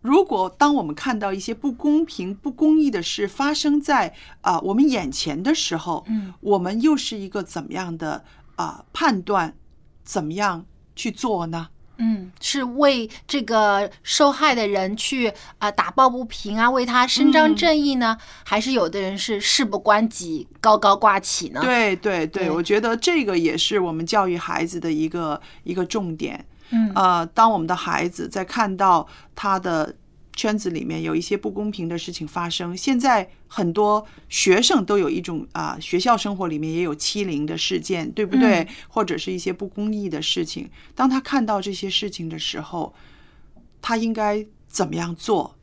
[0.00, 8.24] 如果当我们看到一些不公平、不公义的事发生在啊、我们眼前的时候，嗯，我们又是一个怎么样的
[8.56, 9.54] 啊、判断？
[10.02, 11.68] 怎么样去做呢？
[11.98, 18.16] 嗯，是为这个受害的人去啊、打抱不平啊，为他伸张嗯正义呢？
[18.44, 21.60] 还是有的人是事不关己，高高挂起呢？
[21.62, 26.44] 对对对，对我觉得这个也是我们教育孩子的一个一个重点。
[26.70, 29.94] 嗯呃，当我们的孩子在看到他的
[30.36, 38.60] 圈子里面有一些不公平的事情发生，现在很多学生都有一种啊、学校生活里面也有欺凌的事件，对不对？
[38.60, 40.68] 嗯或者是一些不公义的事情。
[40.94, 42.94] 当他看到这些事情的时候，
[43.80, 45.56] 他应该怎么样做？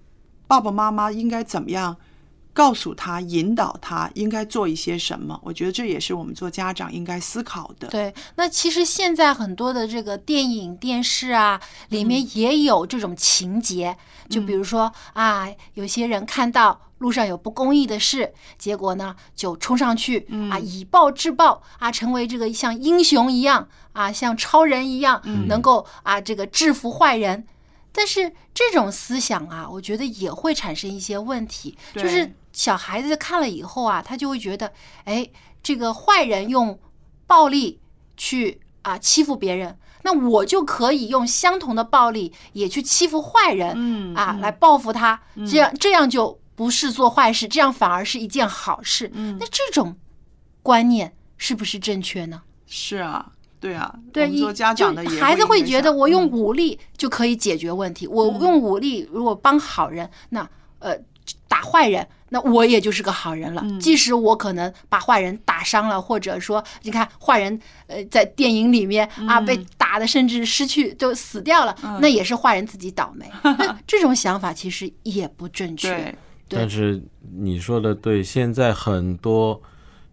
[0.47, 1.97] 爸爸妈妈应该怎么样
[2.53, 5.39] 告诉他、引导他应该做一些什么？
[5.43, 7.87] 我觉得这也是我们做家长应该思考的。
[7.87, 13.95] 对，那其实现在很多的这个电影、电视啊，里面也有这种情节，
[14.29, 27.47] 就比如说啊，有些人看到路上有不公义的事，结果呢就冲上去啊，以暴制暴啊，成为这个像英雄一样啊，像超人一样，能够啊这个制服坏人。
[27.93, 34.71] 但是这种思想啊，我觉得也会产生一些问题，就是小孩子看了以后啊，他就会觉得，
[35.05, 35.29] 哎，
[35.63, 36.77] 这个坏人用
[37.27, 37.79] 暴力
[38.17, 49.09] 去啊欺负别人，那我就可以用相同的暴力也去欺负坏人，嗯啊，嗯来报复他，这样这样就不是做坏事，这样反而是一件好事。
[49.13, 49.95] 嗯那这种
[50.61, 52.41] 观念是不是正确呢？
[52.67, 60.47] 是啊，对啊，对，做家长的也孩子会觉得我用嗯武力就可以解决问题，我嗯用武力如果帮好人，那
[60.79, 60.95] 呃
[61.51, 63.61] 打坏人，那我也就是个好人了。
[63.65, 73.29] 嗯即使我可能把坏人打伤了，或者说你看坏人呃在电影里面啊嗯被打的甚至失去都死掉了，那也是坏人自己倒霉。
[73.43, 76.15] 那这种想法其实也不正确。
[76.47, 77.03] 但是
[77.35, 79.61] 你说的对，现在很多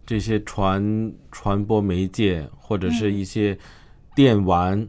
[0.05, 3.57] 这些传传播媒介或者是一些
[4.13, 4.87] 电玩，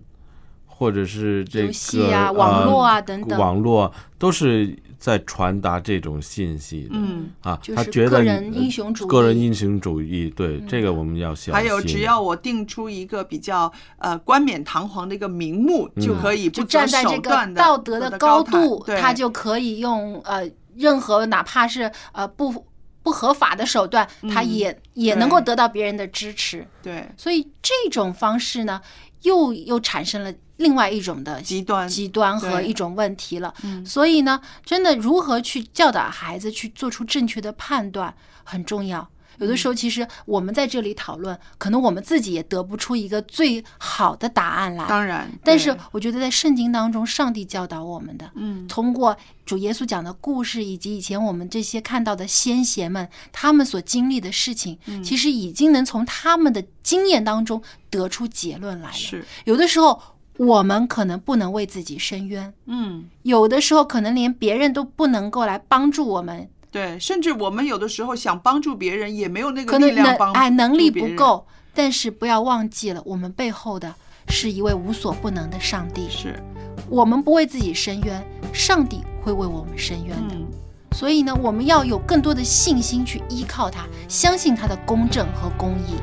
[0.66, 6.90] 或者是这个游戏啊网络啊呃等等网络都是在传达这种信息的。
[6.92, 11.54] 嗯啊，他觉得个人呃英雄主义个人英雄主义，对这个我们要小心。
[11.54, 22.66] 还有，只要我定出一个比较呃冠冕堂皇的一个名目，就可以不站在这个道德的高度，他就可以用呃任何哪怕是呃不
[23.02, 26.66] 不合法的手段，他嗯也也能够得到别人的支持。
[26.82, 28.80] 对所以这种方式呢，
[29.22, 33.52] 又又产生了另外一种的极端极端和一种问题了。
[33.64, 39.08] 嗯所以呢，真的如何去教导孩子去做出正确的判断很重要。
[39.38, 44.86] 有的时候，其实我们在这里讨论，可能我们自己也得不出一个最好的答案来。
[44.86, 58.94] 当然但是我觉得在圣经当中，上帝教导我们的，嗯通过主耶稣讲的故事，以及以前我们这些看到的先贤们他们所经历的事情，嗯其实已经能从他们的经验当中得出结论来了。
[58.94, 59.98] 是有的时候
[60.40, 70.90] 我们可能不能为自己伸冤，嗯有的时候可能连别人都不能够来帮助我们，对，甚至我们有的时候想帮助别人，也没有那个力量帮哎能力。
[70.90, 71.46] 不够。
[71.74, 73.94] 但是不要忘记了，我们背后的
[74.28, 76.08] 是一位无所不能的上帝。
[76.08, 76.42] 是，
[76.88, 80.34] 我们不为自己伸冤，上帝会为我们伸冤的。
[80.34, 80.46] 嗯
[80.92, 85.94] 所以呢，我们要有更多的信心去依靠他，相信他的公正和公义。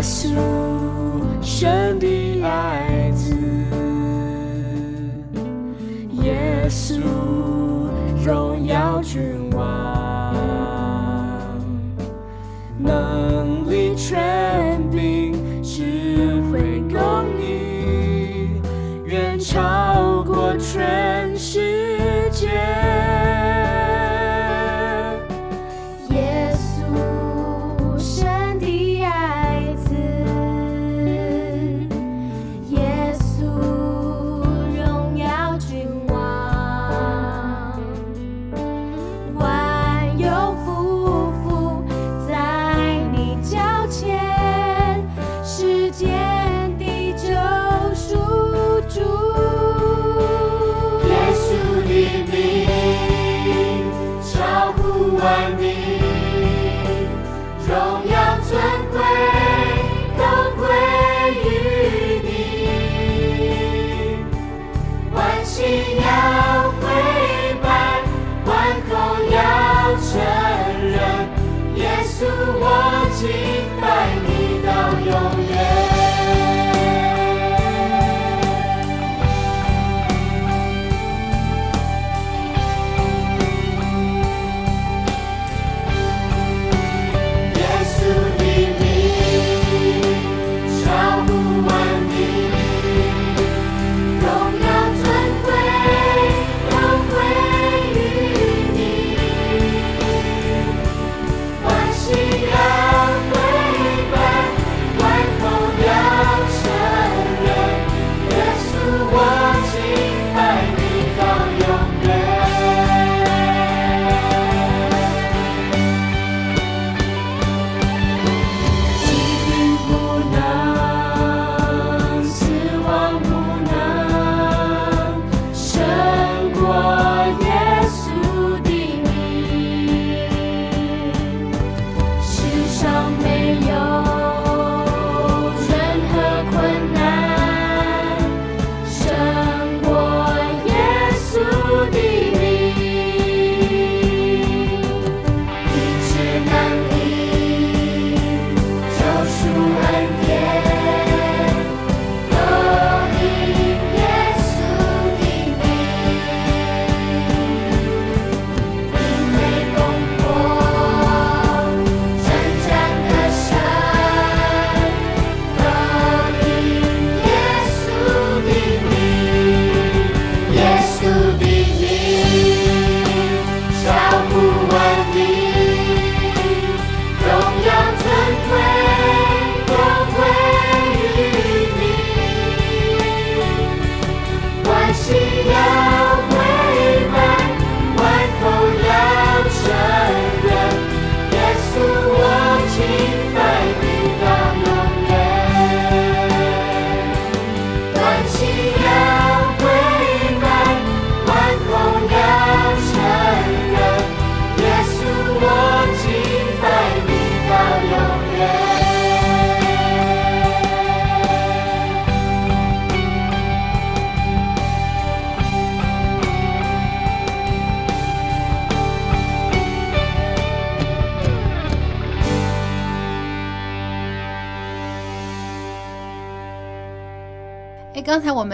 [0.00, 0.30] 耶稣，
[1.42, 3.36] 神的爱子，
[6.22, 6.98] 耶稣，
[8.24, 9.20] 荣耀君
[9.52, 10.34] 王，
[12.78, 16.98] 能力、权柄、智慧、公
[17.38, 18.48] 义，
[19.04, 21.19] 远超过全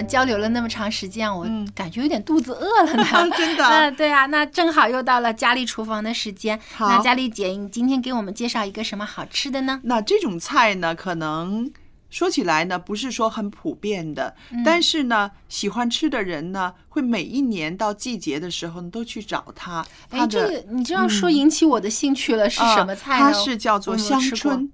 [0.09, 3.05] 交流了那么长时间，我感觉有点肚子饿了呢。
[3.37, 3.65] 真的？
[3.67, 6.59] 嗯，对啊，那正好又到了佳丽厨房的时间。
[6.75, 9.81] 好那佳丽姐，你今天给我们介绍一个什么好吃的呢？
[9.85, 11.71] 那这种菜呢，可能
[12.09, 19.85] 说起来呢，不是说很普遍的，嗯但是呢，喜欢吃的人呢，会每一年到季节的时候呢都去找它。
[20.11, 24.71] 哎，这个你这样说引起我的兴趣了，是什么菜它是叫做香椿。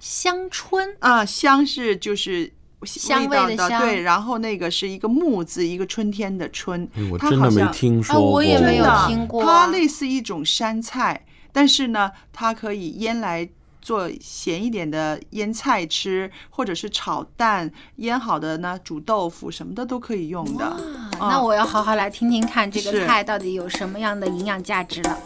[0.00, 2.52] 香椿啊，香是就是
[2.84, 6.88] 香味的香对，然后那个是一个木字，一个春天的春。
[6.94, 13.48] 哎我真的没它好像听说啊我也过没有听过它类似一种山菜，但是呢，它可以腌来。
[13.84, 20.64] 做咸一点的腌菜吃，或者是炒蛋，腌好的呢煮豆腐什么的都可以用的。
[20.64, 25.18] 啊那我要好好来听听看这个菜到底有什么样的营养价值了。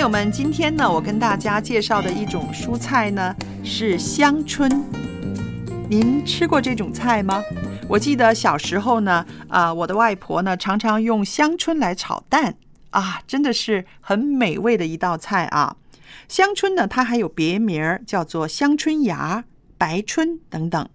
[0.00, 4.82] 友们，今天呢，我跟大家介绍的一种蔬菜呢是香椿。
[5.90, 7.42] 您吃过这种菜吗？
[7.86, 12.54] 我记得小时候呢，啊、我的外婆呢常常用香椿来炒蛋
[12.88, 15.76] 啊，真的是很美味的一道菜啊。
[16.28, 19.44] 香椿呢，它还有别名儿叫做香椿芽、
[19.76, 20.88] 白椿等等。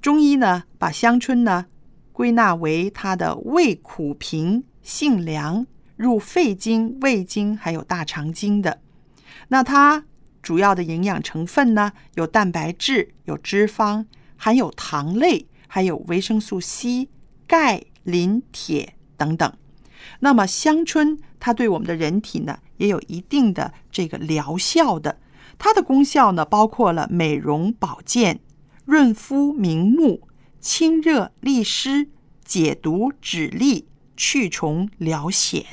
[0.00, 1.66] 中医呢，把香椿呢
[2.12, 5.66] 归纳为它的味苦平、性凉，
[5.98, 8.80] 入肺经、胃经还有大肠经的。
[9.48, 10.04] 那它
[10.40, 17.08] 主要的营养成分呢，有蛋白质、有脂肪，含有糖类，还有维生素 C、
[17.46, 19.52] 钙、磷、铁等等。
[20.20, 25.18] 那么香椿它对我们的人体呢也有一定的这个疗效的，
[25.58, 28.38] 它的功效呢包括了美容保健、
[28.84, 30.28] 润肤明目、
[30.60, 32.08] 清热利湿、
[32.44, 33.84] 解毒止痢、
[34.16, 35.64] 去虫疗癣。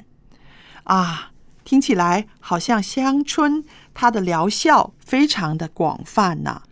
[0.86, 1.32] 啊，
[1.64, 3.64] 听起来好像香椿
[3.94, 6.64] 它的疗效非常的广泛呐、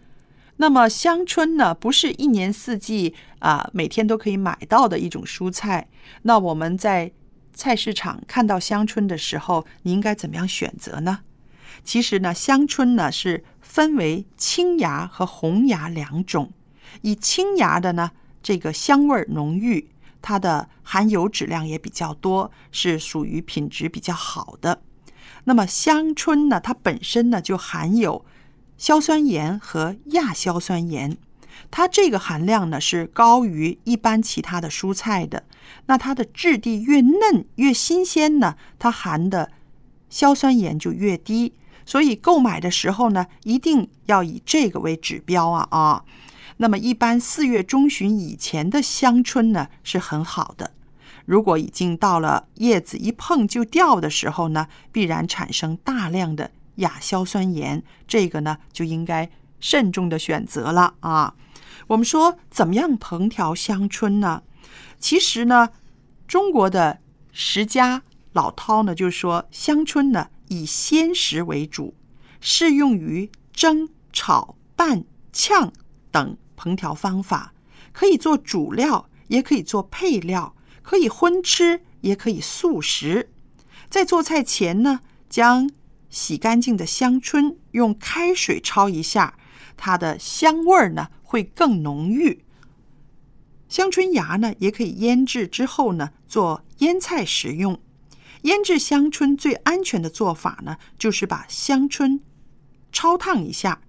[0.58, 5.88] 那么香椿呢，不是一年四季啊、每天都可以买到的一种蔬菜。
[6.22, 7.12] 那我们在
[7.54, 11.20] 菜市场看到香椿的时候，你应该怎么样选择呢？
[11.84, 16.54] 其实呢，香椿呢是分为青芽和红芽两种。
[17.02, 18.12] 以青芽的呢，
[18.42, 19.90] 这个香味儿浓郁，
[20.24, 24.82] 它的含油脂量也比较多，是属于品质比较好的。
[25.44, 28.26] 那么香椿呢，它本身呢就含有
[28.78, 31.18] 硝酸盐和亚硝酸盐，
[31.70, 35.44] 它这个含量呢是高于一般其他的蔬菜的。
[35.88, 39.52] 那它的质地越嫩越新鲜呢，它含的
[40.10, 41.54] 硝酸盐就越低。
[41.86, 46.06] 所以购买的时候呢，一定要以这个为指标啊啊。
[46.64, 50.72] 那么一般四月中旬以前的香椿呢是很好的。
[51.26, 61.36] 如果已经到了叶子一碰就掉的时候呢，必然产生大量的亚硝酸盐，这个呢就应该慎重的选择了啊。
[61.88, 64.44] 我们说怎么样烹调香椿呢？
[64.98, 65.68] 其实呢，
[66.26, 67.00] 中国的
[67.34, 71.94] 食家老饕呢就说香椿呢以鲜食为主，
[72.40, 75.04] 适用于蒸、炒、拌、
[75.34, 75.70] 炝
[76.10, 77.54] 等烹调方法，
[77.92, 80.56] 可以做主料，也可以做配料。
[80.82, 83.32] 可以荤吃，也可以素食。
[83.90, 85.00] 在做菜前呢，
[85.30, 85.72] 将
[86.10, 89.38] 洗干净的香椿用开水焯一下，
[89.78, 92.44] 它的香味儿呢会更浓郁。
[93.70, 97.80] 香椿芽呢也可以腌制之后呢做腌菜食用。
[98.42, 102.20] 腌制香椿最安全的做法呢，就是把香椿
[102.92, 103.80] 焯烫一下，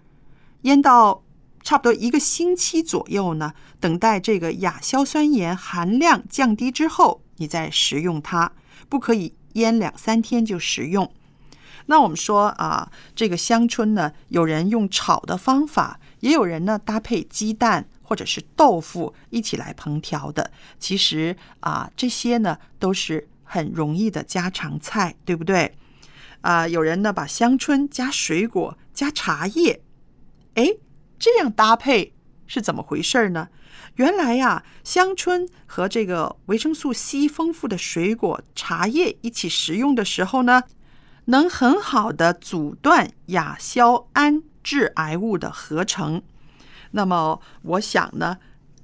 [0.63, 1.24] 腌到
[1.65, 8.53] 差不多一个星期左右呢，等待这个亚硝酸盐含量降低之后，你再食用它。
[8.91, 11.11] 不可以腌两三天就食用。
[11.87, 20.51] 那我们说啊，这个香椿呢，有人用炒的方法，也有人呢搭配鸡蛋或者是豆腐一起来烹调的。
[20.79, 25.75] 其实啊，这些呢都是很容易的家常菜，对不对？
[26.43, 29.81] 啊，有人呢把香椿加水果加茶叶，
[30.57, 30.77] 哎。
[31.25, 32.13] 这样搭配
[32.47, 33.49] 是怎么回事呢？
[33.95, 40.65] 原来呀、香椿和这个维生素 C 丰富的水果茶叶一起食用的时候呢，
[41.25, 46.21] 能很好的阻断亚硝胺致癌物的合成。
[46.91, 48.37] 那么，我想呢，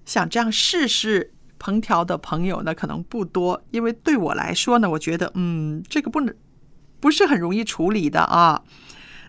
[0.07, 6.35] 想这样试试烹调的朋友呢，可能不多，因为对我来说呢，我觉得嗯，这个不能
[7.01, 8.63] 不是很容易处理的啊。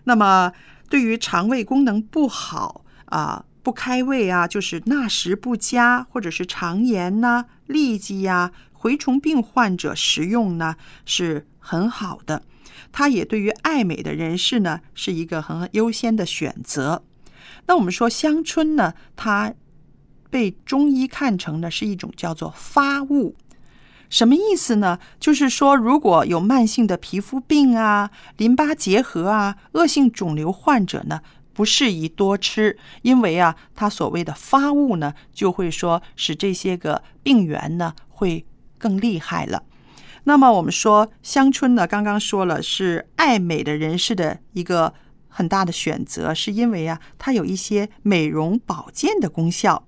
[0.04, 0.50] 那么，
[0.88, 2.81] 对于肠胃功能不好，
[3.12, 8.50] 啊，不开胃啊，就是纳食不佳，或者是肠炎呐、痢疾呀、
[8.80, 12.42] 蛔虫病患者食用呢是很好的，
[12.90, 17.04] 它也对于爱美的人士呢是一个很优先的选择。
[17.66, 19.52] 那我们说香椿呢，它
[20.30, 23.36] 被中医看成呢是一种叫做发物。
[24.08, 24.98] 什么意思呢？
[25.20, 31.22] 就是说，如果有慢性的皮肤病啊、淋巴结核啊、恶性肿瘤患者呢，
[31.52, 38.44] 不适宜多吃，因为啊，它所谓的发物呢，就会说使这些个病源呢会
[38.78, 39.62] 更厉害了。
[40.24, 44.94] 那么我们说香椿呢，刚刚说了是爱美的人士的一个
[45.28, 49.84] 很大的选择，是因为啊，它有一些美容保健的功效。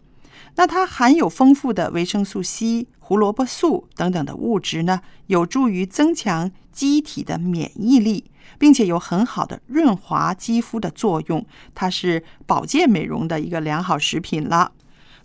[0.56, 11.44] 那它含有丰富的维生素 C、胡萝卜素等等的物质呢，有助于增强机体的免疫力，并且有很好的润滑肌肤的作用。
[11.74, 14.72] 它是保健美容的一个良好食品了。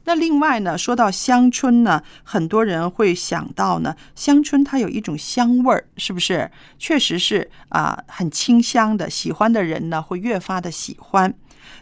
[0.06, 6.50] 那另外呢，说到香椿呢，很多人会想到呢，香椿它有一种香味儿，是不是？
[6.78, 11.34] 确实是啊，很清香的，喜欢的人呢会越发的喜欢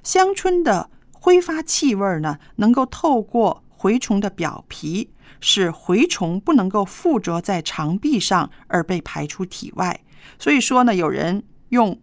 [0.03, 0.89] 香椿的。
[1.19, 5.09] 挥发气味呢，能够透过蛔虫的表皮，
[5.41, 9.99] 使蛔虫不能够附着在肠壁上而被排出体外。
[10.39, 11.99] 所以说呢，有人用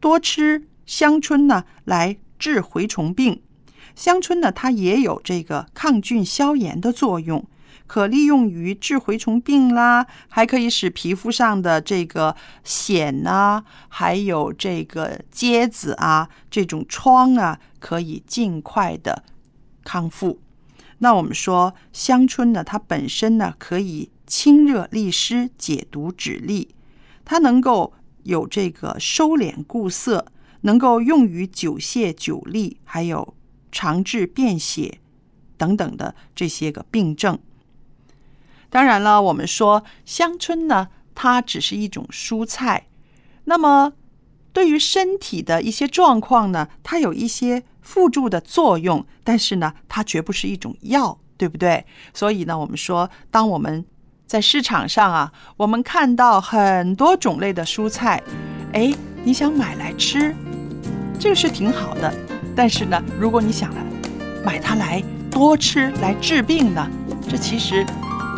[0.00, 3.42] 多吃香椿呢来治蛔虫病。
[3.94, 7.46] 香椿呢，它也有这个抗菌消炎的作用。
[7.86, 19.24] 可利用于治蛔虫病啦，还可以使皮肤上的这个癣啊，还有这个疖子啊，这种疮啊，可以尽快的
[19.84, 20.40] 康复。
[20.98, 26.68] 那我们说香椿呢，它本身呢可以清热利湿、解毒止痢，
[27.22, 33.34] 它能够有这个收敛固涩，能够用于久泻、久痢，还有
[33.70, 35.00] 肠治便血
[35.58, 37.38] 等等的这些个病症。
[38.70, 42.86] 当然了，我们说香椿呢，它只是一种蔬菜。
[43.44, 43.92] 那么，
[44.54, 51.84] 对于身体的一些状况呢，它有一些辅助的作用，但是呢，它绝不是一种药，对不对？
[52.14, 53.84] 所以呢，我们说，当我们
[54.26, 58.22] 在市场上啊，我们看到很多种类的蔬菜，
[58.72, 58.92] 哎，
[59.24, 60.34] 你想买来吃，
[61.18, 62.12] 这个是挺好的。
[62.56, 63.70] 但是呢，如果你想
[64.44, 66.88] 买它来多吃来治病呢，
[67.28, 67.84] 这其实。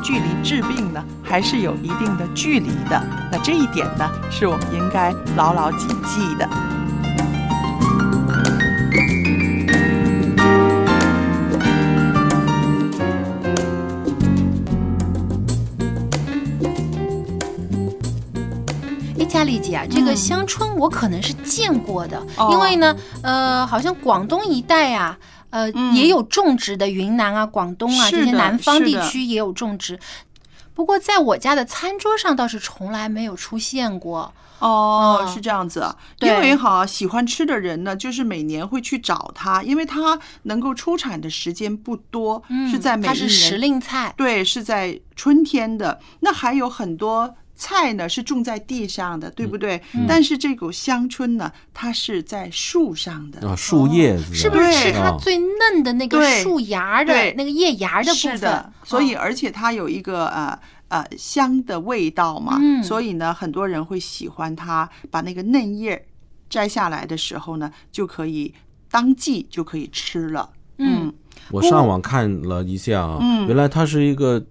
[0.07, 3.03] 距离治病呢，还是有一定的距离的。
[3.33, 6.47] 那这一点呢，是我们应该牢牢谨记的。
[19.35, 25.19] 佳丽姐啊，这个香椿我可能是见过的，因为呢，呃，好像广东一带啊。
[25.51, 29.99] 呃，也有种植的，云南啊、广东啊这些南方地区也有种植。
[30.73, 34.33] 不过在我家的餐桌上倒是从来没有出现过。
[34.61, 35.95] 哦，是这样子。
[36.21, 45.99] 因为哈，喜欢吃的人呢，就是每年会去找它，因为它能够出产的时间不多，是在每它是时令菜，对，是在春天的。
[46.21, 47.35] 那还有很多。
[47.57, 49.81] 菜呢是种在地上的，对不对？
[50.09, 53.49] 但是这股香椿呢，它是在树上的。
[53.49, 54.35] 啊，树叶子。
[54.35, 58.73] 是不是是它最嫩的那个树芽的那个叶芽的部分？
[58.83, 64.91] 所以而且它有一个呃呃香的味道嘛，所以呢很多人会喜欢它。
[65.11, 66.07] 把那个嫩叶
[66.51, 68.53] 摘下来的时候呢，就可以
[68.91, 70.51] 当季就可以吃了。
[70.79, 71.15] 嗯，
[71.53, 74.45] 我上网看了一下啊，原来它是一个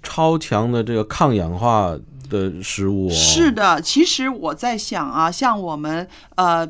[0.00, 1.96] 超强的这个抗氧化。
[2.28, 6.06] 的食物是的，其实我在想啊，像我们
[6.36, 6.66] 呃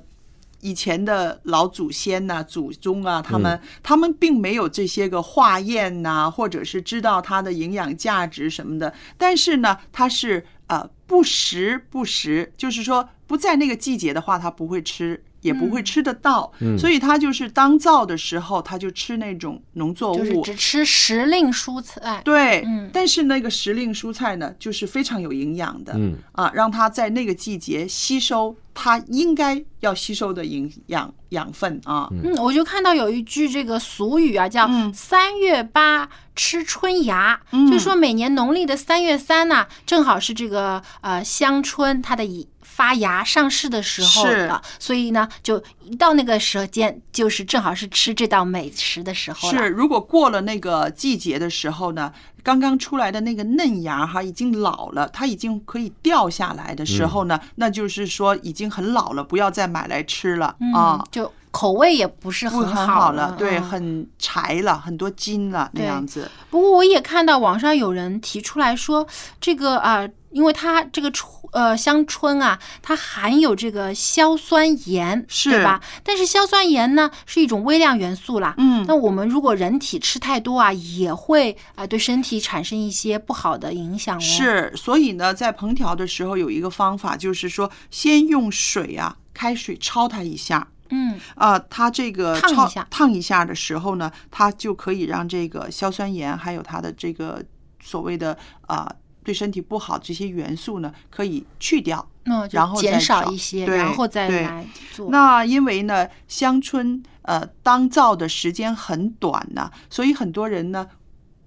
[0.60, 15.22] 以前的老祖先呐、祖宗啊，他们他们并没有这些个化验呐，或者是知道它的营养价值什么的，但是呢，它是呃不时不食，就是说不在那个季节的话，他不会吃。
[15.46, 22.20] 也不会吃得到，所以他就是当造的时候，他就吃那种农作物，就是只吃时令蔬菜。
[22.24, 32.08] 对，但是那个时令蔬菜呢，就是非常有营养的，嗯啊，让它在那个季节吸收它应该要吸收的营养养分啊。
[32.10, 37.40] 嗯，我就看到有一句这个俗语啊，叫“三月八吃春芽”，
[37.70, 42.48] 就说每年农历的三月三呢，正好是这个呃香椿它的以。
[42.68, 52.12] 发芽上市的时候了，所以呢，就一到那个时间，就是正好是吃这道美食的时候是，如果过了那个季节的时候呢，
[52.42, 61.02] 刚刚出来的那个嫩芽哈，已经老了，它已经可以掉下来的时候呢，那就是说已经很老了，不要再买来吃了啊。
[61.10, 66.30] 就口味也不是很好了，对，嗯很柴了，很多筋了那样子。
[66.50, 69.06] 不过我也看到网上有人提出来说，
[69.40, 75.80] 这个啊、因为它这个春呃香椿啊，它含有这个硝酸盐，是对吧？
[76.04, 90.68] 但是硝酸盐呢是一种微量元素啦，嗯那我们如果人体吃太多啊，也会啊、对身体产生一些不好的影响哦。，是，所以呢，在烹调的时候有一个方法，就是说先用水啊，开水焯它一下。
[90.90, 97.44] 嗯，啊，它这个烫一下烫一下的时候呢，它就可以让这个硝酸盐还有它的这个
[97.80, 102.06] 所谓的啊、对身体不好这些元素呢，可以去掉。
[102.28, 105.10] 嗯然后减少一些，然后再来做。
[105.10, 110.88] 那因为呢，香椿呃当造的时间很短呢，所以很多人呢，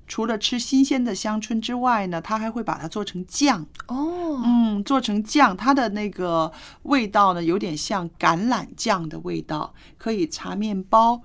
[0.10, 3.66] 除了吃新鲜的香椿之外呢，它还会把它做成酱。
[3.88, 6.52] 哦，嗯，做成酱，它的那个
[6.84, 11.22] 味道呢，有点像橄榄酱的味道，可以擦面包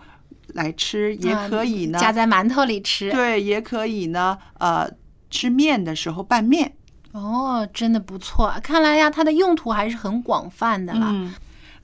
[0.49, 3.11] 来吃，也啊可以呢、夹在馒头里吃。
[3.11, 4.89] 对，也可以呢，呃，
[5.31, 6.77] 吃面的时候拌面。
[7.13, 11.09] 哦，真的不错，看来呀，它的用途还是很广泛的啦。
[11.11, 11.33] 嗯，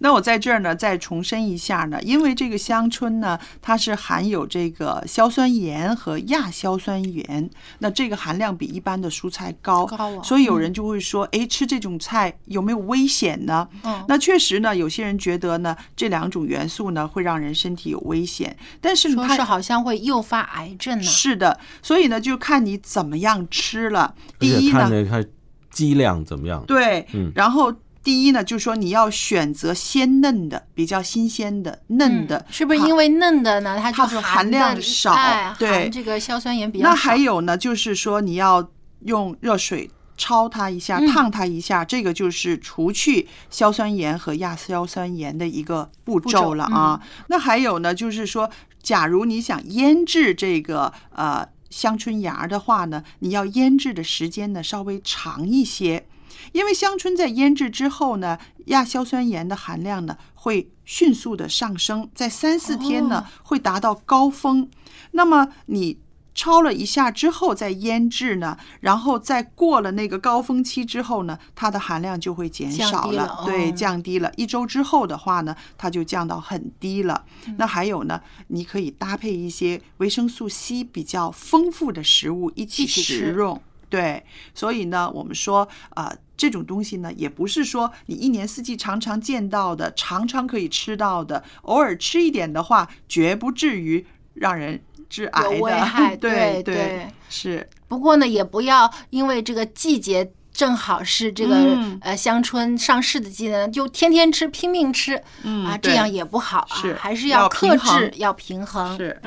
[0.01, 7.49] 那我在这儿呢，再重申一下呢，因为这个香椿呢，它是含有这个硝酸盐和亚硝酸盐，
[7.79, 13.69] 那这个含量比一般的蔬菜高，高啊所以有人就会说，哎、吃这种菜有没有危险呢？
[13.85, 21.05] 嗯那确实呢，有些人觉得呢，这两种元素呢会让人身体有危险，但是说是好像会诱发癌症呢。
[21.05, 24.15] 是的，所以呢，就看你怎么样吃了。
[24.39, 25.25] 第一呢，看那看
[25.71, 26.65] 剂量怎么样。
[26.67, 27.73] 对，嗯然后
[28.03, 33.79] 第一呢，就是说你要选择鲜嫩的，比较新鲜的、嫩的，嗯是不是因为嫩的呢？
[33.79, 36.91] 它就它的含量少哎对含这个硝酸盐比较少。
[36.91, 38.71] 那还有呢，就是说你要
[39.01, 46.99] 用热水焯它一下，嗯烫它一下，这个就是除去硝酸盐和亚硝酸盐的一个步步骤骤了啊。
[47.03, 48.51] 嗯那还有呢，就是说，
[48.83, 56.07] 假如你想腌制这个呃香椿芽的话呢，你要腌制的时间呢稍微长一些。
[56.53, 64.69] 因为香椿在腌制之后呢，亚硝酸盐的含量呢会迅速的上升，在三四天呢、哦会达到高峰。
[65.13, 65.99] 那么你
[66.33, 74.33] 焯了一下之后再腌制呢，然后再过了那个高峰期之后呢，它的含量就会减少低了对，哦降低了。
[74.37, 77.25] 一周之后的话呢，它就降到很低了。
[77.47, 83.61] 嗯那还有呢，你可以搭配一些维生素 C 比较丰富的食物一起食用。
[83.89, 84.25] 对，
[84.55, 94.81] 所以呢，我们说啊、呃这种东西呢，也不是说你一年四季常常见到的，常常可以吃到的，偶尔吃一点的话，绝不至于让人
[95.11, 95.51] 致癌的。
[95.61, 97.69] 危害 对对对是。
[97.89, 108.97] 不过呢，也不要因为这个季节正好是这个、嗯呃香椿上市的季节呢，就天天吃拼命吃、啊，嗯啊这样也不好啊，是还是要克制，要平衡。
[108.97, 109.21] 是。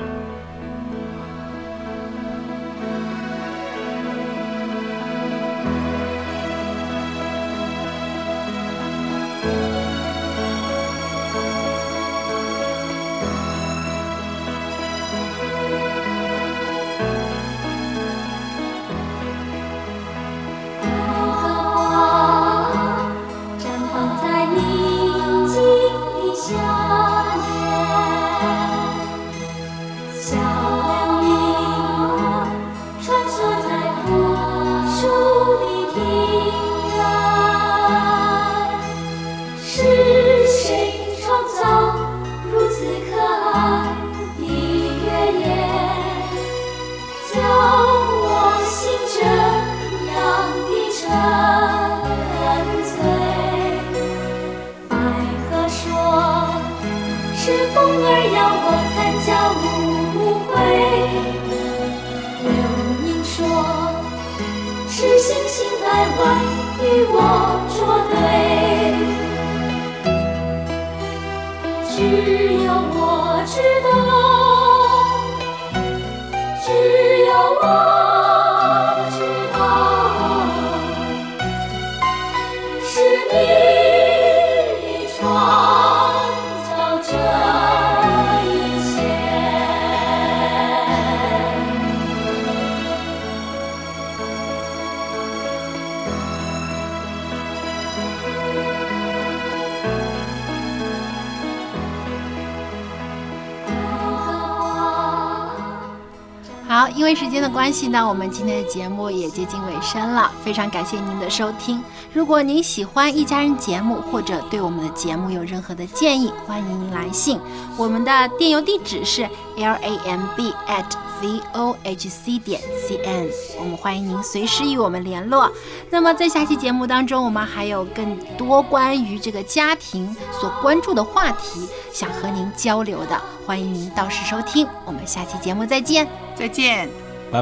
[107.64, 110.30] 关系呢，我们今天的节目也接近尾声了。
[110.44, 111.82] 非常感谢您的收听。
[112.12, 117.40] 如果您喜欢《一家人》节目，或者对我们的节目有任何的建议，欢迎您来信。
[117.78, 119.22] 我们的电邮地址是
[119.56, 120.84] l a m b at
[121.22, 125.50] v o h c 点 c n，我们欢迎您随时与我们联络。
[125.88, 134.68] 那么在下期节目当中，我们还有更多关于这个家庭所关注的话题，想和您交流的，欢迎您到时收听。
[134.84, 136.06] 我们下期节目再见。
[136.36, 136.90] 再见，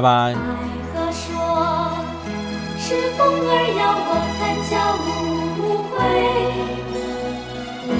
[0.01, 0.39] 百合。
[1.13, 1.29] 说，
[2.79, 5.07] 是风儿邀我参加舞
[5.93, 5.95] 会。
[7.87, 7.93] 流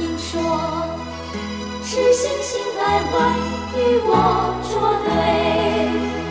[0.00, 0.32] 萤说，
[1.84, 2.80] 是星星来
[3.12, 3.14] 玩
[3.76, 4.08] 与我
[4.64, 4.72] 作
[5.04, 6.23] 对。